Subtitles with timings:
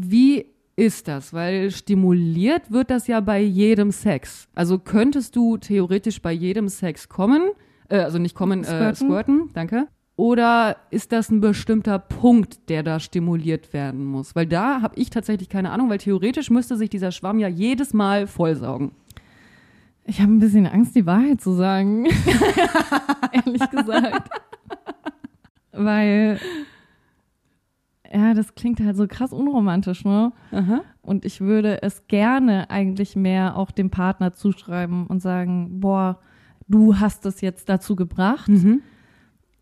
[0.00, 0.46] wie
[0.76, 1.32] ist das?
[1.32, 4.48] Weil stimuliert wird das ja bei jedem Sex.
[4.54, 7.50] Also könntest du theoretisch bei jedem Sex kommen,
[7.88, 8.94] äh, also nicht kommen, äh, Squirten.
[8.94, 9.88] squirten, danke.
[10.16, 14.34] Oder ist das ein bestimmter Punkt, der da stimuliert werden muss?
[14.34, 17.94] Weil da habe ich tatsächlich keine Ahnung, weil theoretisch müsste sich dieser Schwamm ja jedes
[17.94, 18.90] Mal vollsaugen.
[20.04, 22.06] Ich habe ein bisschen Angst, die Wahrheit zu sagen.
[23.32, 24.30] Ehrlich gesagt.
[25.70, 26.40] Weil,
[28.12, 30.32] ja, das klingt halt so krass unromantisch, ne?
[30.52, 30.82] Aha.
[31.02, 36.20] Und ich würde es gerne eigentlich mehr auch dem Partner zuschreiben und sagen, boah,
[36.68, 38.48] du hast es jetzt dazu gebracht.
[38.48, 38.82] Mhm.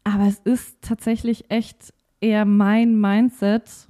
[0.05, 3.86] Aber es ist tatsächlich echt eher mein Mindset.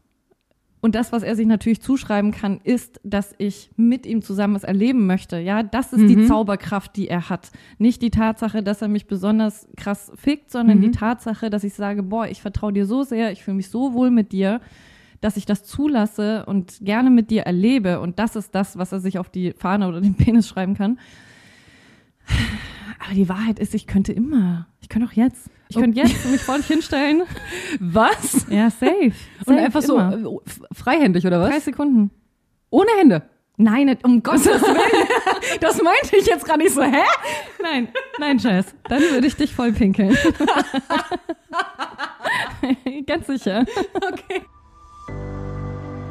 [0.86, 4.62] Und das, was er sich natürlich zuschreiben kann, ist, dass ich mit ihm zusammen was
[4.62, 5.36] erleben möchte.
[5.36, 6.26] Ja, das ist die Mhm.
[6.28, 7.50] Zauberkraft, die er hat.
[7.78, 10.82] Nicht die Tatsache, dass er mich besonders krass fickt, sondern Mhm.
[10.82, 13.94] die Tatsache, dass ich sage, boah, ich vertraue dir so sehr, ich fühle mich so
[13.94, 14.60] wohl mit dir,
[15.20, 17.98] dass ich das zulasse und gerne mit dir erlebe.
[17.98, 21.00] Und das ist das, was er sich auf die Fahne oder den Penis schreiben kann.
[23.04, 24.66] Aber die Wahrheit ist, ich könnte immer.
[24.80, 25.48] Ich könnte auch jetzt.
[25.68, 27.22] Ich könnte jetzt mich vor dich hinstellen.
[27.80, 28.46] Was?
[28.50, 29.12] Ja, safe.
[29.44, 30.12] Und safe einfach so immer.
[30.12, 31.48] äh, f- freihändig oder was?
[31.50, 32.10] 30 Sekunden.
[32.70, 33.22] Ohne Hände.
[33.58, 35.08] Nein, um Gottes Willen.
[35.60, 37.02] Das meinte ich jetzt gerade nicht so, hä?
[37.62, 37.88] Nein,
[38.18, 38.66] nein, Jess.
[38.88, 40.16] Dann würde ich dich voll pinkeln.
[43.06, 43.64] Ganz sicher.
[43.94, 44.42] Okay.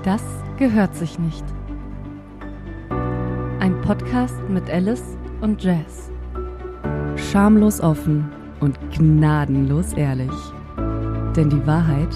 [0.04, 0.22] Das
[0.58, 1.44] gehört sich nicht.
[3.60, 6.05] Ein Podcast mit Alice und Jazz.
[7.18, 10.32] Schamlos offen und gnadenlos ehrlich.
[11.36, 12.14] Denn die Wahrheit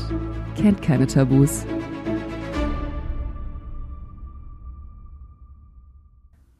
[0.55, 1.65] kennt keine Tabus.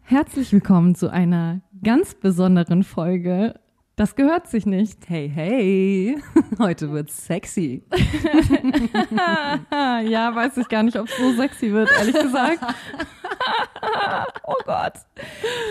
[0.02, 3.60] Herzlich willkommen zu einer ganz besonderen Folge.
[3.98, 5.10] Das gehört sich nicht.
[5.10, 6.18] Hey, hey,
[6.60, 7.84] heute wird's sexy.
[9.12, 12.60] ja, weiß ich gar nicht, ob es so sexy wird, ehrlich gesagt.
[14.44, 14.94] oh Gott.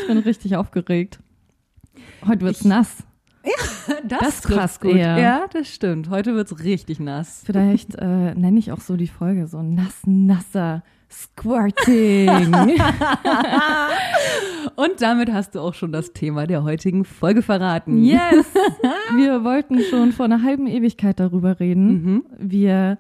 [0.03, 1.21] Ich bin richtig aufgeregt.
[2.27, 2.97] Heute wird's nass.
[3.45, 5.19] Das, Das trifft's passt eher.
[5.19, 6.11] Ja, das stimmt.
[6.11, 7.43] Heute wird's richtig nass.
[7.47, 12.39] Vielleicht äh, nenne ich auch so die Folge so nass, nasser Squirting.
[14.77, 18.05] Und damit hast du auch schon das Thema der heutigen Folge verraten.
[18.05, 18.47] yes!
[19.17, 21.87] Wir wollten schon vor einer halben Ewigkeit darüber reden.
[21.89, 22.25] Mhm.
[22.39, 22.99] Wir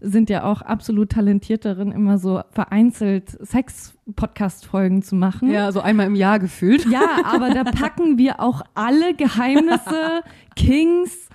[0.00, 5.50] sind ja auch absolut talentiert darin, immer so vereinzelt Sex-Podcast-Folgen zu machen.
[5.50, 6.86] Ja, so einmal im Jahr gefühlt.
[6.86, 10.22] Ja, aber da packen wir auch alle Geheimnisse,
[10.54, 11.28] Kings,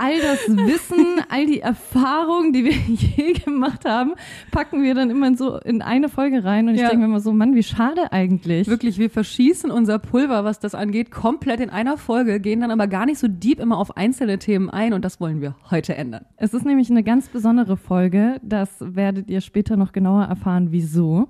[0.00, 4.14] all das Wissen, all die Erfahrungen, die wir je gemacht haben,
[4.50, 6.68] packen wir dann immer in so in eine Folge rein.
[6.68, 6.88] Und ich Ja.
[6.88, 8.66] denke mir immer so, Mann, wie schade eigentlich.
[8.66, 12.86] Wirklich, wir verschießen unser Pulver, was das angeht, komplett in einer Folge, gehen dann aber
[12.86, 16.24] gar nicht so deep immer auf einzelne Themen ein und das wollen wir heute ändern.
[16.36, 18.40] Es ist nämlich eine ganz besondere Folge.
[18.42, 21.28] Das werdet ihr später noch genauer erfahren, wieso.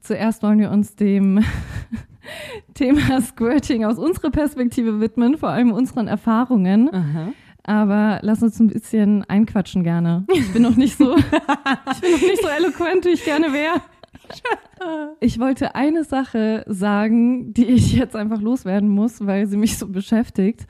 [0.00, 1.42] Zuerst wollen wir uns dem
[2.74, 6.92] Thema Squirting aus unserer Perspektive widmen, vor allem unseren Erfahrungen.
[6.92, 7.32] Aha.
[7.66, 10.24] Aber lass uns ein bisschen einquatschen gerne.
[10.32, 13.80] Ich bin noch nicht so, ich bin noch nicht so eloquent, wie ich gerne wäre.
[15.20, 19.88] Ich wollte eine Sache sagen, die ich jetzt einfach loswerden muss, weil sie mich so
[19.88, 20.66] beschäftigt.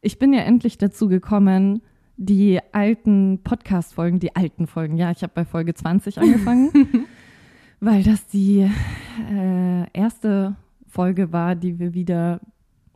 [0.00, 1.82] Ich bin ja endlich dazu gekommen,
[2.16, 7.06] die alten Podcast-Folgen, die alten Folgen, ja, ich habe bei Folge 20 angefangen,
[7.80, 8.70] weil das die
[9.32, 10.56] äh, erste
[10.86, 12.40] Folge war, die wir wieder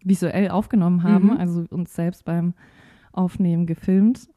[0.02, 1.36] visuell aufgenommen haben, Mhm.
[1.36, 2.54] also uns selbst beim
[3.12, 4.28] Aufnehmen gefilmt.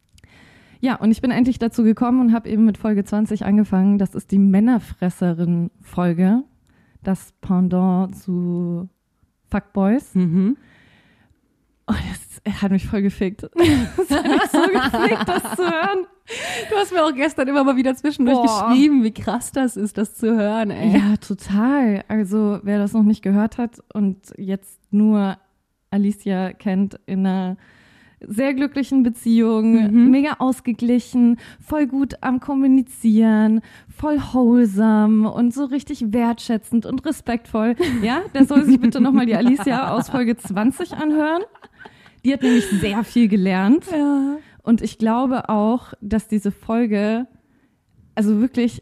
[0.80, 3.98] Ja, und ich bin endlich dazu gekommen und habe eben mit Folge 20 angefangen.
[3.98, 6.44] Das ist die Männerfresserin-Folge,
[7.04, 8.90] das Pendant zu
[9.50, 10.14] Fuckboys.
[10.14, 10.58] Mhm.
[11.88, 11.94] Oh,
[12.44, 13.44] das hat mich voll gefickt.
[13.98, 16.06] Das hat mich so gefickt, das zu hören.
[16.70, 18.70] Du hast mir auch gestern immer mal wieder zwischendurch Boah.
[18.70, 20.98] geschrieben, wie krass das ist, das zu hören, ey.
[20.98, 22.04] Ja, total.
[22.08, 25.38] Also, wer das noch nicht gehört hat und jetzt nur
[25.92, 27.58] Alicia kennt in einer
[28.28, 30.12] sehr glücklichen Beziehung, Mhm.
[30.12, 37.76] mega ausgeglichen, voll gut am Kommunizieren, voll wholesome und so richtig wertschätzend und respektvoll.
[38.02, 41.42] Ja, der soll sich bitte nochmal die Alicia aus Folge 20 anhören.
[42.26, 43.86] Die hat nämlich sehr viel gelernt.
[43.92, 44.38] Ja.
[44.62, 47.28] Und ich glaube auch, dass diese Folge
[48.16, 48.82] also wirklich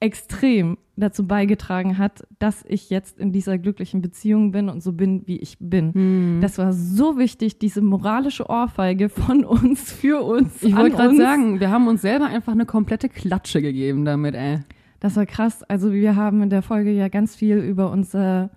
[0.00, 5.26] extrem dazu beigetragen hat, dass ich jetzt in dieser glücklichen Beziehung bin und so bin,
[5.26, 5.92] wie ich bin.
[5.94, 6.38] Hm.
[6.40, 10.62] Das war so wichtig, diese moralische Ohrfeige von uns für uns.
[10.62, 14.60] Ich wollte gerade sagen, wir haben uns selber einfach eine komplette Klatsche gegeben damit, ey.
[15.00, 15.62] Das war krass.
[15.64, 18.50] Also wir haben in der Folge ja ganz viel über unser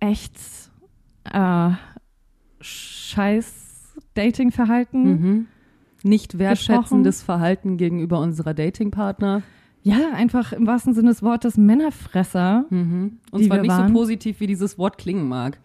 [0.00, 0.36] echt
[1.32, 1.70] äh,
[2.60, 5.04] scheiß Datingverhalten.
[5.04, 5.46] Mhm.
[6.02, 9.42] Nicht wertschätzendes Verhalten gegenüber unserer Datingpartner
[9.84, 12.64] ja, einfach im wahrsten Sinne des Wortes Männerfresser.
[12.70, 13.18] Mhm.
[13.30, 13.88] Und zwar nicht waren.
[13.88, 15.60] so positiv, wie dieses Wort klingen mag.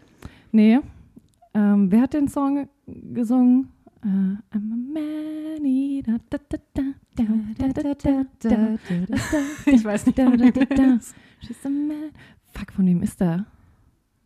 [0.52, 0.80] Nee.
[1.54, 3.70] Ähm, wer hat den Song gesungen?
[4.06, 4.38] Uh,
[9.66, 10.18] ich weiß nicht.
[11.42, 12.12] She's a man.
[12.54, 13.46] Fuck, von wem ist der?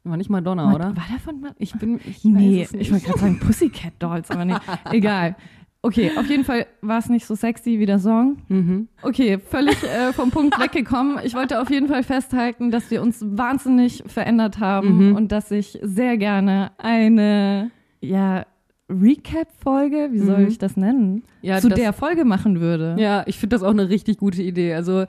[0.04, 0.96] War nicht Madonna, Mad oder?
[0.96, 1.56] War der von Madonna?
[1.60, 2.00] Ich bin.
[2.06, 4.56] Ich nee, ich wollte gerade sagen Pussycat Dolls, aber nee.
[4.92, 5.36] Egal.
[5.86, 8.38] Okay, auf jeden Fall war es nicht so sexy wie der Song.
[8.48, 8.88] Mhm.
[9.02, 11.20] Okay, völlig äh, vom Punkt weggekommen.
[11.26, 15.16] Ich wollte auf jeden Fall festhalten, dass wir uns wahnsinnig verändert haben Mhm.
[15.18, 17.70] und dass ich sehr gerne eine,
[18.00, 18.46] ja,
[18.90, 20.48] Recap-Folge, wie soll Mhm.
[20.48, 22.96] ich das nennen, Ja, zu das- der Folge machen würde.
[23.00, 24.74] Ja, ich finde das auch eine richtig gute Idee.
[24.74, 25.06] Also,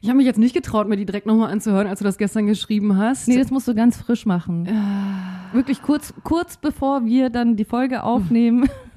[0.00, 2.46] ich habe mich jetzt nicht getraut, mir die direkt nochmal anzuhören, als du das gestern
[2.46, 3.28] geschrieben hast.
[3.28, 4.66] Nee, das musst du ganz frisch machen.
[4.68, 5.54] Ah.
[5.54, 8.68] Wirklich kurz, kurz bevor wir dann die Folge aufnehmen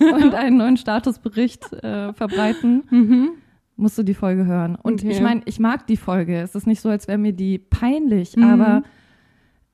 [0.00, 3.28] und einen neuen Statusbericht äh, verbreiten, Mhm.
[3.76, 4.76] musst du die Folge hören.
[4.76, 5.10] Und Okay.
[5.12, 6.40] ich meine, ich mag die Folge.
[6.40, 8.44] Es ist nicht so, als wäre mir die peinlich, Mhm.
[8.44, 8.82] aber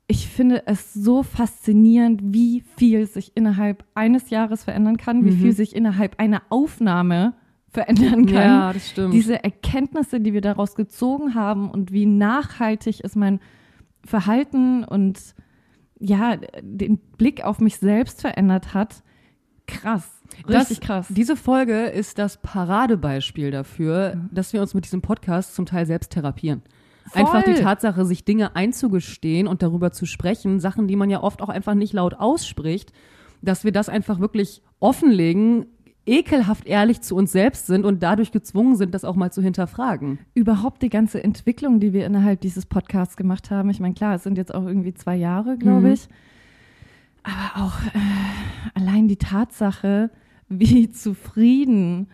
[0.09, 5.39] ich finde es so faszinierend, wie viel sich innerhalb eines Jahres verändern kann, wie Mhm.
[5.39, 7.35] viel sich innerhalb einer Aufnahme
[7.73, 8.35] verändern kann.
[8.35, 9.15] Ja, das stimmt.
[9.15, 13.41] Diese Erkenntnisse, die wir daraus gezogen haben und wie nachhaltig es mein
[14.05, 15.19] Verhalten und
[15.99, 19.03] ja, den Blick auf mich selbst verändert hat.
[19.67, 20.21] Krass.
[20.49, 21.07] Richtig das, krass.
[21.11, 26.11] Diese Folge ist das Paradebeispiel dafür, dass wir uns mit diesem Podcast zum Teil selbst
[26.11, 26.63] therapieren.
[27.07, 27.23] Voll.
[27.23, 31.43] Einfach die Tatsache, sich Dinge einzugestehen und darüber zu sprechen, Sachen, die man ja oft
[31.43, 32.93] auch einfach nicht laut ausspricht,
[33.43, 35.67] dass wir das einfach wirklich offenlegen,
[36.07, 40.19] ekelhaft ehrlich zu uns selbst sind und dadurch gezwungen sind, das auch mal zu hinterfragen.
[40.35, 43.71] überhaupt die ganze Entwicklung, die wir innerhalb dieses Podcasts gemacht haben.
[43.71, 45.93] Ich meine, klar, es sind jetzt auch irgendwie zwei Jahre, glaube Mhm.
[45.93, 46.09] ich.
[47.23, 47.99] Aber auch äh,
[48.75, 50.11] allein die Tatsache,
[50.49, 52.09] wie zufrieden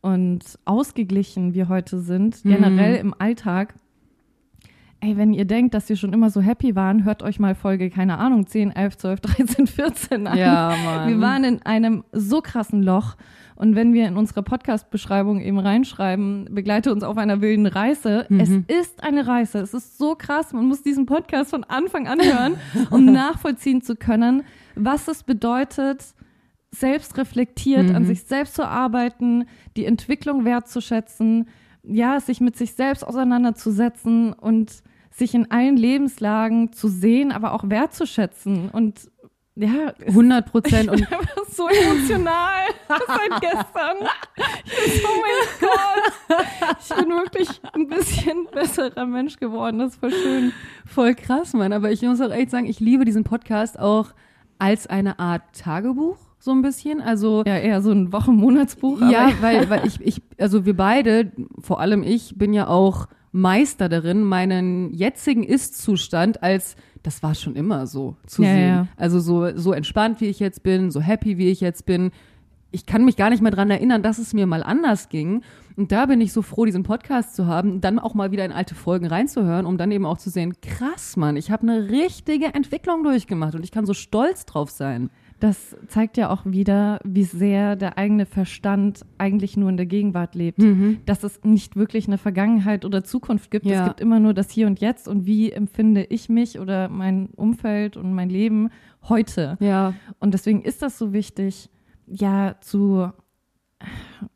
[0.00, 2.48] und ausgeglichen wir heute sind, Mhm.
[2.50, 3.74] generell im Alltag.
[5.04, 7.90] Ey, wenn ihr denkt, dass wir schon immer so happy waren, hört euch mal Folge,
[7.90, 10.38] keine Ahnung, 10, 11, 12, 13, 14 an.
[10.38, 11.08] Ja, Mann.
[11.08, 13.16] Wir waren in einem so krassen Loch.
[13.56, 18.64] Und wenn wir in unserer Podcast-Beschreibung eben reinschreiben, begleite uns auf einer wilden Reise, Mhm.
[18.68, 19.58] es ist eine Reise.
[19.58, 20.52] Es ist so krass.
[20.52, 22.54] Man muss diesen Podcast von Anfang an hören,
[22.90, 24.44] um nachvollziehen zu können,
[24.76, 26.14] was es bedeutet,
[26.70, 28.06] selbst reflektiert an Mhm.
[28.06, 29.46] sich selbst zu arbeiten,
[29.76, 31.48] die Entwicklung wertzuschätzen,
[31.82, 37.68] ja, sich mit sich selbst auseinanderzusetzen und sich in allen Lebenslagen zu sehen, aber auch
[37.68, 38.70] wertzuschätzen.
[38.70, 39.10] Und
[39.54, 43.96] ja, es 100 Prozent und einfach so emotional seit gestern.
[44.64, 46.78] Ich bin so, oh mein Gott.
[46.80, 49.78] Ich bin wirklich ein bisschen besserer Mensch geworden.
[49.78, 50.52] Das ist voll schön.
[50.86, 51.72] voll krass, Mann.
[51.74, 54.14] Aber ich muss auch echt sagen, ich liebe diesen Podcast auch
[54.58, 57.02] als eine Art Tagebuch, so ein bisschen.
[57.02, 59.00] Also Ja, eher so ein Wochen-Monatsbuch.
[59.10, 63.88] Ja, weil, weil ich, ich, also wir beide, vor allem ich, bin ja auch Meister
[63.88, 68.68] darin, meinen jetzigen Ist-Zustand als, das war schon immer so, zu Ja, sehen.
[68.68, 68.86] ja.
[68.96, 72.10] Also so, so entspannt, wie ich jetzt bin, so happy, wie ich jetzt bin.
[72.70, 75.42] Ich kann mich gar nicht mehr dran erinnern, dass es mir mal anders ging.
[75.76, 78.52] Und da bin ich so froh, diesen Podcast zu haben, dann auch mal wieder in
[78.52, 82.46] alte Folgen reinzuhören, um dann eben auch zu sehen, krass, Mann, ich habe eine richtige
[82.54, 85.10] Entwicklung durchgemacht und ich kann so stolz drauf sein.
[85.42, 90.36] Das zeigt ja auch wieder, wie sehr der eigene Verstand eigentlich nur in der Gegenwart
[90.36, 90.62] lebt.
[91.04, 93.66] Dass es nicht wirklich eine Vergangenheit oder Zukunft gibt.
[93.66, 93.80] Ja.
[93.82, 97.26] Es gibt immer nur das Hier und Jetzt und wie empfinde ich mich oder mein
[97.34, 98.68] Umfeld und mein Leben
[99.08, 99.56] heute.
[99.58, 101.70] Ja, Und deswegen ist das so wichtig,
[102.06, 103.08] ja, zu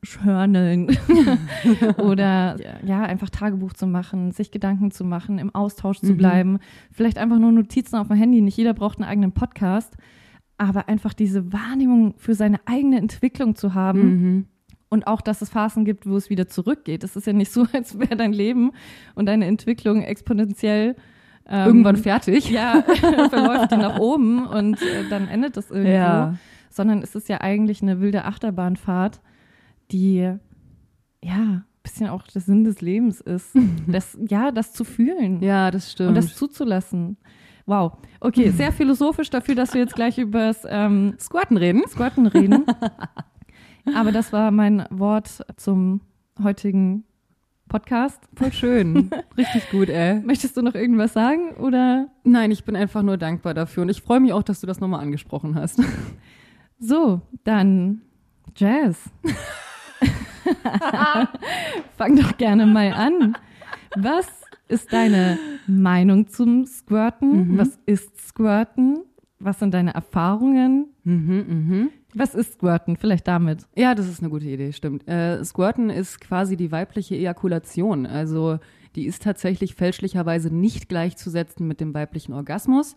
[0.02, 0.88] schörneln
[1.98, 6.16] oder ja, einfach Tagebuch zu machen, sich Gedanken zu machen, im Austausch zu Mhm.
[6.16, 6.58] bleiben.
[6.90, 8.40] Vielleicht einfach nur Notizen auf dem Handy.
[8.40, 9.96] Nicht jeder braucht einen eigenen Podcast,
[10.58, 14.00] aber einfach diese Wahrnehmung für seine eigene Entwicklung zu haben.
[14.00, 14.46] mhm.
[14.88, 17.02] Und auch, dass es Phasen gibt, wo es wieder zurückgeht.
[17.02, 18.70] Es ist ja nicht so, als wäre dein Leben
[19.16, 20.94] und deine Entwicklung exponentiell
[21.48, 22.50] ähm, irgendwann fertig.
[22.50, 22.82] ja,
[23.28, 25.92] verläuft die nach oben und äh, dann endet das irgendwo.
[25.92, 26.34] Ja.
[26.70, 29.20] Sondern es ist ja eigentlich eine wilde Achterbahnfahrt,
[29.90, 30.18] die
[31.22, 33.56] ja ein bisschen auch der Sinn des Lebens ist.
[33.86, 36.10] das, ja, das zu fühlen Ja, das stimmt.
[36.10, 37.16] und das zuzulassen.
[37.66, 37.92] Wow.
[38.20, 41.82] Okay, sehr philosophisch dafür, dass wir jetzt gleich über das ähm, Squatten reden.
[41.88, 42.64] Squatten reden.
[43.94, 46.00] Aber das war mein Wort zum
[46.42, 47.04] heutigen
[47.68, 48.22] Podcast.
[48.34, 49.10] Voll schön.
[49.36, 50.20] Richtig gut, ey.
[50.20, 54.02] Möchtest du noch irgendwas sagen oder Nein, ich bin einfach nur dankbar dafür und ich
[54.02, 55.80] freue mich auch, dass du das nochmal angesprochen hast.
[56.78, 58.02] So, dann
[58.54, 59.10] Jazz.
[61.96, 63.34] Fang doch gerne mal an.
[63.96, 64.26] Was
[64.68, 67.52] ist deine Meinung zum Squirten?
[67.52, 67.58] Mhm.
[67.58, 69.00] Was ist Squirten?
[69.38, 70.86] Was sind deine Erfahrungen?
[71.04, 71.90] Mhm, mhm.
[72.14, 72.96] Was ist Squirten?
[72.96, 73.66] Vielleicht damit.
[73.76, 75.06] Ja, das ist eine gute Idee, stimmt.
[75.06, 78.06] Äh, Squirten ist quasi die weibliche Ejakulation.
[78.06, 78.58] Also
[78.94, 82.96] die ist tatsächlich fälschlicherweise nicht gleichzusetzen mit dem weiblichen Orgasmus.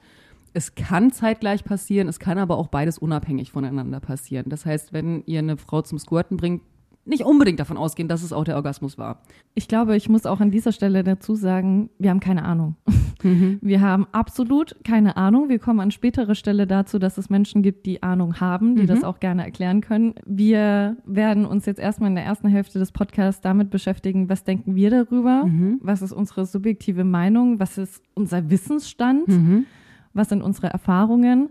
[0.54, 4.46] Es kann zeitgleich passieren, es kann aber auch beides unabhängig voneinander passieren.
[4.50, 6.64] Das heißt, wenn ihr eine Frau zum Squirten bringt,
[7.06, 9.22] nicht unbedingt davon ausgehen, dass es auch der Orgasmus war.
[9.56, 12.76] Ich glaube, ich muss auch an dieser Stelle dazu sagen, wir haben keine Ahnung.
[13.22, 13.60] Mhm.
[13.62, 15.50] Wir haben absolut keine Ahnung.
[15.50, 18.88] Wir kommen an späterer Stelle dazu, dass es Menschen gibt, die Ahnung haben, die mhm.
[18.88, 20.16] das auch gerne erklären können.
[20.26, 24.74] Wir werden uns jetzt erstmal in der ersten Hälfte des Podcasts damit beschäftigen, was denken
[24.76, 25.44] wir darüber?
[25.46, 25.80] Mhm.
[25.82, 27.60] Was ist unsere subjektive Meinung?
[27.60, 29.28] Was ist unser Wissensstand?
[29.28, 29.66] Mhm.
[30.14, 31.50] Was sind unsere Erfahrungen?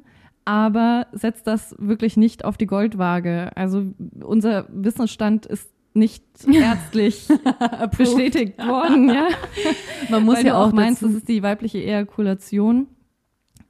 [0.48, 3.54] Aber setzt das wirklich nicht auf die Goldwaage.
[3.54, 3.92] Also
[4.24, 7.28] unser Wissensstand ist nicht ärztlich
[7.98, 9.10] bestätigt worden.
[9.10, 9.28] Ja?
[10.10, 12.86] Man muss Weil ja auch meinst, das ist die weibliche Ejakulation.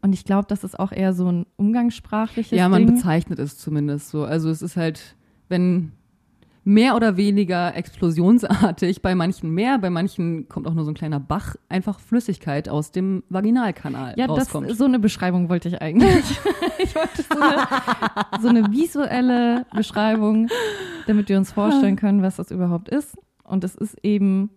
[0.03, 2.95] Und ich glaube, das ist auch eher so ein umgangssprachliches Ja, man Ding.
[2.95, 4.23] bezeichnet es zumindest so.
[4.23, 5.17] Also es ist halt,
[5.49, 5.91] wenn
[6.69, 11.19] mehr oder weniger explosionsartig, bei manchen mehr, bei manchen kommt auch nur so ein kleiner
[11.19, 14.69] Bach, einfach Flüssigkeit aus dem Vaginalkanal ja, rauskommt.
[14.69, 16.25] Das, so eine Beschreibung wollte ich eigentlich.
[16.79, 20.49] ich wollte so eine, so eine visuelle Beschreibung,
[21.07, 23.17] damit wir uns vorstellen können, was das überhaupt ist.
[23.45, 24.51] Und es ist eben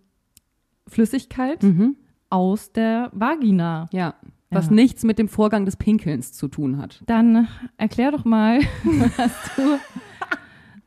[0.88, 1.96] Flüssigkeit mhm.
[2.30, 3.88] aus der Vagina.
[3.94, 4.16] Ja.
[4.50, 4.74] Was ja.
[4.74, 7.02] nichts mit dem Vorgang des Pinkelns zu tun hat.
[7.06, 8.60] Dann erklär doch mal,
[9.16, 9.80] was du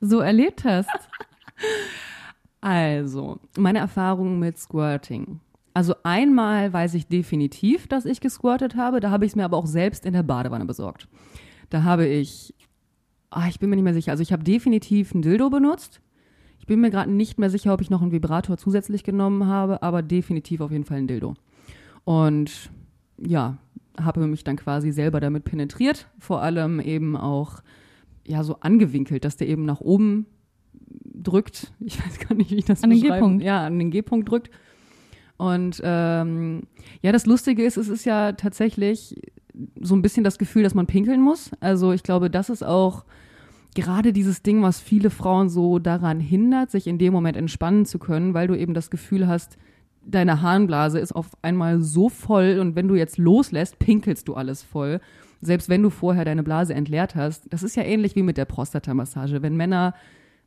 [0.04, 0.88] so erlebt hast.
[2.60, 5.40] Also, meine Erfahrungen mit Squirting.
[5.74, 9.00] Also einmal weiß ich definitiv, dass ich gesquirtet habe.
[9.00, 11.08] Da habe ich es mir aber auch selbst in der Badewanne besorgt.
[11.68, 12.54] Da habe ich,
[13.30, 14.12] ah, ich bin mir nicht mehr sicher.
[14.12, 16.00] Also ich habe definitiv ein Dildo benutzt.
[16.60, 19.82] Ich bin mir gerade nicht mehr sicher, ob ich noch einen Vibrator zusätzlich genommen habe,
[19.82, 21.34] aber definitiv auf jeden Fall ein Dildo.
[22.04, 22.70] Und
[23.18, 23.58] ja,
[24.00, 26.08] habe mich dann quasi selber damit penetriert.
[26.18, 27.62] Vor allem eben auch
[28.26, 30.26] ja so angewinkelt, dass der eben nach oben
[31.14, 31.72] drückt.
[31.80, 33.42] Ich weiß gar nicht, wie ich das An den G-Punkt.
[33.42, 34.50] Ja, an den G-Punkt drückt.
[35.36, 36.62] Und ähm,
[37.02, 39.20] ja, das Lustige ist, es ist ja tatsächlich
[39.80, 41.50] so ein bisschen das Gefühl, dass man pinkeln muss.
[41.60, 43.04] Also ich glaube, das ist auch
[43.74, 47.98] gerade dieses Ding, was viele Frauen so daran hindert, sich in dem Moment entspannen zu
[47.98, 49.56] können, weil du eben das Gefühl hast,
[50.06, 54.62] deine Harnblase ist auf einmal so voll und wenn du jetzt loslässt, pinkelst du alles
[54.62, 55.00] voll
[55.44, 58.44] selbst wenn du vorher deine Blase entleert hast, das ist ja ähnlich wie mit der
[58.44, 59.42] Prostatamassage.
[59.42, 59.94] Wenn Männer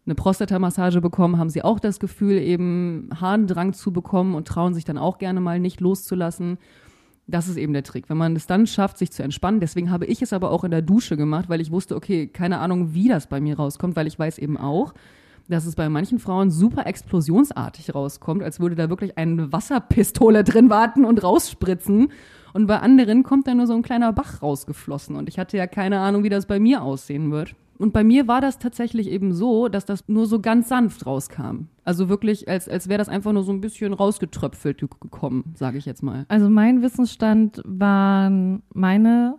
[0.05, 4.85] eine Prostatamassage bekommen, haben sie auch das Gefühl, eben Harndrang zu bekommen und trauen sich
[4.85, 6.57] dann auch gerne mal nicht loszulassen.
[7.27, 8.09] Das ist eben der Trick.
[8.09, 10.71] Wenn man es dann schafft, sich zu entspannen, deswegen habe ich es aber auch in
[10.71, 14.07] der Dusche gemacht, weil ich wusste, okay, keine Ahnung, wie das bei mir rauskommt, weil
[14.07, 14.93] ich weiß eben auch,
[15.49, 20.69] dass es bei manchen Frauen super explosionsartig rauskommt, als würde da wirklich eine Wasserpistole drin
[20.69, 22.11] warten und rausspritzen.
[22.57, 25.15] Und bei anderen kommt da nur so ein kleiner Bach rausgeflossen.
[25.15, 27.53] Und ich hatte ja keine Ahnung, wie das bei mir aussehen wird.
[27.77, 31.67] Und bei mir war das tatsächlich eben so, dass das nur so ganz sanft rauskam.
[31.83, 35.85] Also wirklich, als, als wäre das einfach nur so ein bisschen rausgetröpfelt gekommen, sage ich
[35.85, 36.25] jetzt mal.
[36.29, 39.37] Also mein Wissensstand waren meine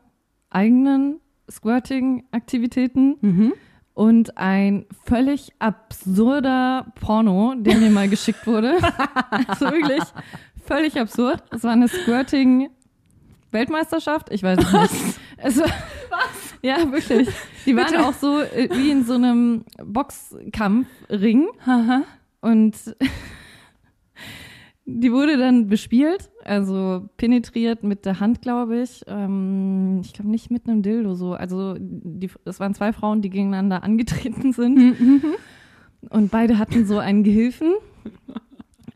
[0.50, 1.18] eigenen
[1.50, 3.16] Squirting-Aktivitäten.
[3.20, 3.52] Mhm
[3.94, 8.78] und ein völlig absurder Porno, der mir mal geschickt wurde.
[9.48, 10.04] also wirklich
[10.68, 11.42] völlig absurd.
[11.50, 12.68] Es war eine Squirting
[13.50, 14.30] Weltmeisterschaft?
[14.30, 15.20] Ich weiß es nicht.
[15.40, 15.66] Es war,
[16.10, 16.58] Was?
[16.62, 17.28] Ja, wirklich.
[17.64, 18.06] Die waren Bitte?
[18.06, 21.48] auch so äh, wie in so einem Boxkampfring.
[22.40, 22.74] Und
[24.84, 29.04] die wurde dann bespielt, also penetriert mit der Hand, glaube ich.
[29.06, 31.34] Ähm, ich glaube nicht mit einem Dildo so.
[31.34, 34.76] Also die, das waren zwei Frauen, die gegeneinander angetreten sind.
[34.76, 35.22] Mhm.
[36.10, 37.74] Und beide hatten so einen Gehilfen.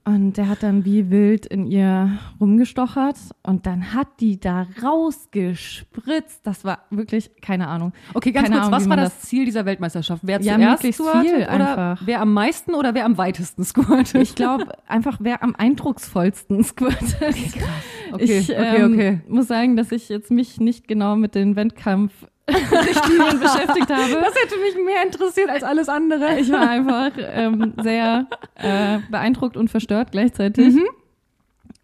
[0.04, 6.40] Und der hat dann wie wild in ihr rumgestochert und dann hat die da rausgespritzt.
[6.42, 7.92] Das war wirklich keine Ahnung.
[8.12, 10.22] Okay, ganz keine kurz, Ahnung, was war das, das Ziel dieser Weltmeisterschaft?
[10.24, 12.06] Wer ja, zuerst squirtet oder einfach.
[12.06, 14.20] wer am meisten oder wer am weitesten squirtet?
[14.20, 17.16] Ich glaube einfach, wer am eindrucksvollsten squirtet.
[17.22, 18.12] Okay, krass.
[18.12, 19.20] Okay, ich, okay, ähm, okay.
[19.28, 22.12] muss sagen, dass ich jetzt mich nicht genau mit den Wettkampf
[22.72, 24.12] Richtlinien beschäftigt habe.
[24.20, 26.38] Das hätte mich mehr interessiert als alles andere.
[26.38, 30.74] Ich war einfach ähm, sehr äh, beeindruckt und verstört gleichzeitig.
[30.74, 30.88] Mhm.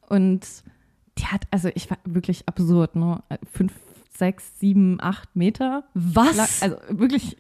[0.09, 0.47] Und
[1.19, 3.23] die hat, also ich war wirklich absurd, ne?
[3.53, 3.73] Fünf,
[4.17, 5.85] sechs, sieben, acht Meter.
[5.95, 6.63] Was?
[6.63, 7.37] Also wirklich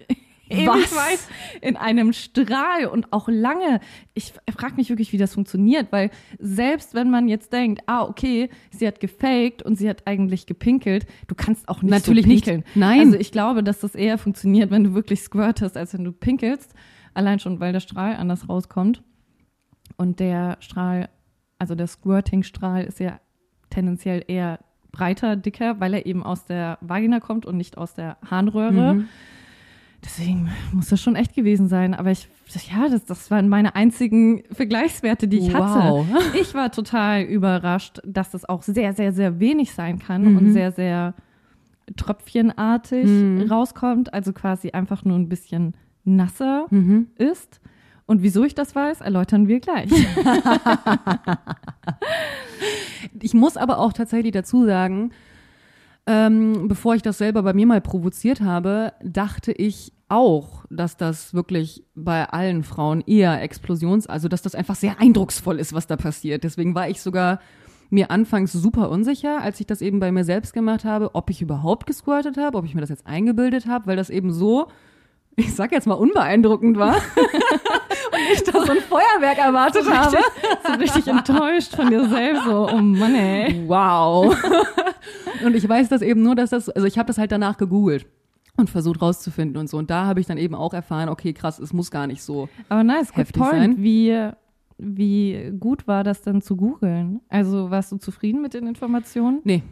[0.51, 1.19] ewig weit
[1.61, 3.81] in einem Strahl und auch lange.
[4.15, 8.51] Ich frage mich wirklich, wie das funktioniert, weil selbst wenn man jetzt denkt, ah, okay,
[8.71, 12.59] sie hat gefaked und sie hat eigentlich gepinkelt, du kannst auch nicht Natürlich so pinkeln.
[12.59, 12.77] Nicht.
[12.77, 13.01] Nein.
[13.01, 16.75] Also ich glaube, dass das eher funktioniert, wenn du wirklich squirtest, als wenn du pinkelst.
[17.15, 19.03] Allein schon, weil der Strahl anders rauskommt.
[19.97, 21.09] Und der Strahl,
[21.59, 23.21] also der Squirting-Strahl ist ja
[23.71, 24.61] tendenziell eher
[24.93, 28.95] breiter, dicker, weil er eben aus der Vagina kommt und nicht aus der Harnröhre.
[28.95, 29.09] Mhm.
[30.05, 31.93] Deswegen muss das schon echt gewesen sein.
[31.95, 32.29] Aber ich,
[32.71, 36.07] ja, das, das waren meine einzigen Vergleichswerte, die ich Wow.
[36.07, 36.39] hatte.
[36.41, 40.71] Ich war total überrascht, dass das auch sehr, sehr, sehr wenig sein kann und sehr,
[40.73, 41.15] sehr
[41.97, 44.15] tröpfchenartig rauskommt.
[44.15, 45.75] Also quasi einfach nur ein bisschen
[46.05, 46.67] nasser
[47.17, 47.61] ist.
[48.07, 49.91] Und wieso ich das weiß, erläutern wir gleich.
[53.21, 55.11] Ich muss aber auch tatsächlich dazu sagen,
[56.09, 61.35] ähm, bevor ich das selber bei mir mal provoziert habe, dachte ich auch, dass das
[61.35, 65.99] wirklich bei allen Frauen eher Explosions, also dass das einfach sehr eindrucksvoll ist, was da
[65.99, 66.45] passiert.
[66.45, 67.41] Deswegen war ich sogar
[67.91, 71.43] mir anfangs super unsicher, als ich das eben bei mir selbst gemacht habe, ob ich
[71.43, 74.69] überhaupt gesquirtet habe, ob ich mir das jetzt eingebildet habe, weil das eben so,
[75.37, 76.97] ich sag jetzt mal unbeeindruckend war
[78.19, 80.19] und ich da so ein Feuerwerk erwartet habe.
[80.67, 82.45] so richtig enttäuscht von dir selbst.
[82.45, 83.65] So, oh Mann, ey.
[83.67, 84.37] Wow.
[85.45, 88.07] und ich weiß das eben nur, dass das, also ich habe das halt danach gegoogelt
[88.57, 89.79] und versucht rauszufinden und so.
[89.79, 92.49] Und da habe ich dann eben auch erfahren, okay, krass, es muss gar nicht so.
[92.69, 93.53] Aber nice, Heftig point.
[93.53, 93.77] sein.
[93.79, 94.31] Wie,
[94.79, 97.21] wie gut war das denn zu googeln?
[97.29, 99.41] Also warst du zufrieden mit den Informationen?
[99.45, 99.63] Nee.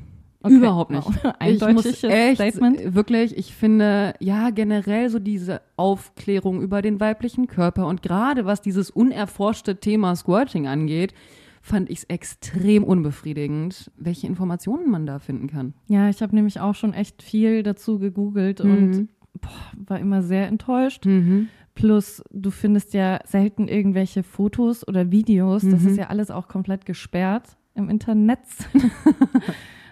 [0.42, 0.54] Okay.
[0.56, 1.06] Überhaupt nicht.
[1.06, 1.34] Wow.
[1.38, 2.94] Eindeutiges echt, Statement.
[2.94, 8.60] Wirklich, ich finde, ja, generell so diese Aufklärung über den weiblichen Körper und gerade was
[8.60, 11.14] dieses unerforschte Thema Squirting angeht,
[11.62, 15.74] fand ich es extrem unbefriedigend, welche Informationen man da finden kann.
[15.88, 18.70] Ja, ich habe nämlich auch schon echt viel dazu gegoogelt Mhm.
[18.70, 19.08] und
[19.40, 19.50] boah,
[19.88, 21.04] war immer sehr enttäuscht.
[21.74, 25.62] Plus, du findest ja selten irgendwelche Fotos oder Videos.
[25.62, 25.88] Das Mhm.
[25.88, 28.38] ist ja alles auch komplett gesperrt im Internet.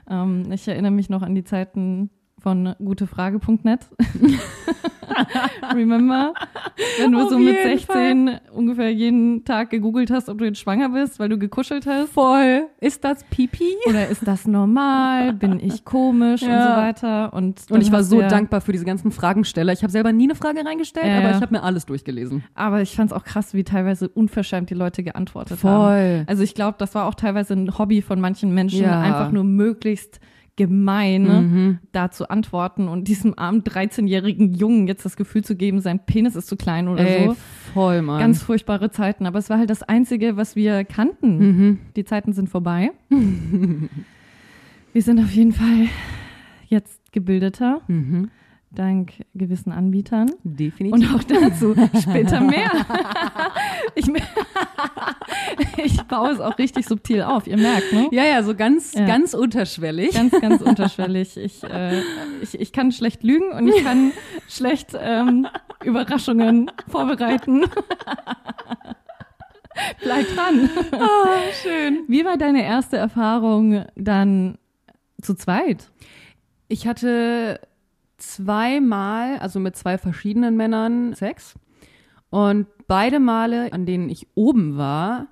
[0.09, 2.11] ähm, ich erinnere mich noch an die Zeiten
[2.45, 3.81] von gutefrage.net.
[5.75, 6.35] Remember?
[6.99, 10.59] Wenn du Auf so mit jeden 16 ungefähr jeden Tag gegoogelt hast, ob du jetzt
[10.59, 12.11] schwanger bist, weil du gekuschelt hast.
[12.13, 12.67] Voll.
[12.81, 13.75] Ist das Pipi?
[13.89, 15.33] Oder ist das normal?
[15.41, 16.75] Bin ich komisch und Ja.
[16.75, 17.33] so weiter?
[17.33, 19.73] Und, Und ich war so dankbar für diese ganzen Fragensteller.
[19.73, 22.45] Ich habe selber nie eine Frage reingestellt, Ja, aber ich habe mir alles durchgelesen.
[22.55, 26.25] Aber ich fand es auch krass, wie teilweise unverschämt die Leute geantwortet haben.
[26.27, 29.01] Also ich glaube, das war auch teilweise ein Hobby von manchen Menschen, Ja.
[29.01, 30.21] einfach nur möglichst
[30.57, 31.79] gemein Mhm.
[31.93, 36.37] da zu antworten und diesem armen 13-jährigen Jungen jetzt das Gefühl zu geben, sein Penis
[36.37, 37.37] ist zu klein oder Ey, so.
[37.75, 38.21] voll, Mann.
[38.21, 39.27] Ganz furchtbare Zeiten.
[39.27, 41.39] Aber es war halt das Einzige, was wir kannten.
[41.39, 41.79] mhm.
[41.97, 42.93] Die Zeiten sind vorbei.
[44.93, 45.89] wir sind auf jeden Fall
[46.69, 48.31] jetzt gebildeter, Mhm.
[48.75, 50.31] Dank gewissen Anbietern.
[50.43, 50.93] Definitiv.
[50.93, 52.71] Und auch dazu später mehr.
[53.95, 54.07] ich,
[55.77, 58.09] ich baue es auch richtig subtil auf, ihr merkt, ne?
[58.13, 59.07] ja, ja, so ganz, Ja.
[59.07, 60.15] ganz unterschwellig.
[60.15, 61.37] Ganz, ganz unterschwellig.
[61.37, 62.01] Ich, äh,
[62.43, 64.13] ich, ich kann schlecht lügen und ich kann
[64.49, 65.47] schlecht ähm,
[65.85, 67.65] Überraschungen vorbereiten.
[70.03, 70.71] Bleib dran.
[70.93, 71.27] Ah,
[71.63, 72.05] schön.
[72.07, 74.57] Wie war deine erste Erfahrung dann
[75.21, 75.91] zu zweit?
[76.69, 77.61] Ich hatte
[78.33, 81.55] zweimal, also mit zwei verschiedenen Männern Sex.
[82.31, 85.29] Und beide Male, an denen ich oben war,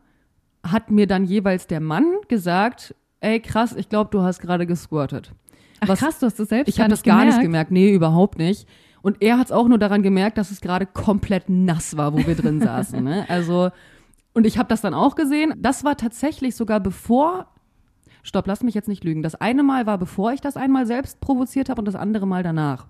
[0.63, 5.33] hat mir dann jeweils der Mann gesagt, ey krass, ich glaube, du hast gerade gesquirtet.
[5.81, 7.71] Ach Was- krass, du hast das selbst Ich habe das gar nicht gemerkt.
[7.73, 8.69] Nee, überhaupt nicht.
[9.03, 12.25] Und er hat es auch nur daran gemerkt, dass es gerade komplett nass war, wo
[12.25, 13.03] wir drin saßen.
[13.03, 13.27] Ne?
[13.29, 13.71] Also,
[14.33, 15.55] und ich habe das dann auch gesehen.
[15.59, 17.49] Das war tatsächlich sogar bevor.
[18.23, 19.23] Stopp, lass mich jetzt nicht lügen.
[19.23, 22.43] Das eine Mal war, bevor ich das einmal selbst provoziert habe und das andere Mal
[22.43, 22.87] danach.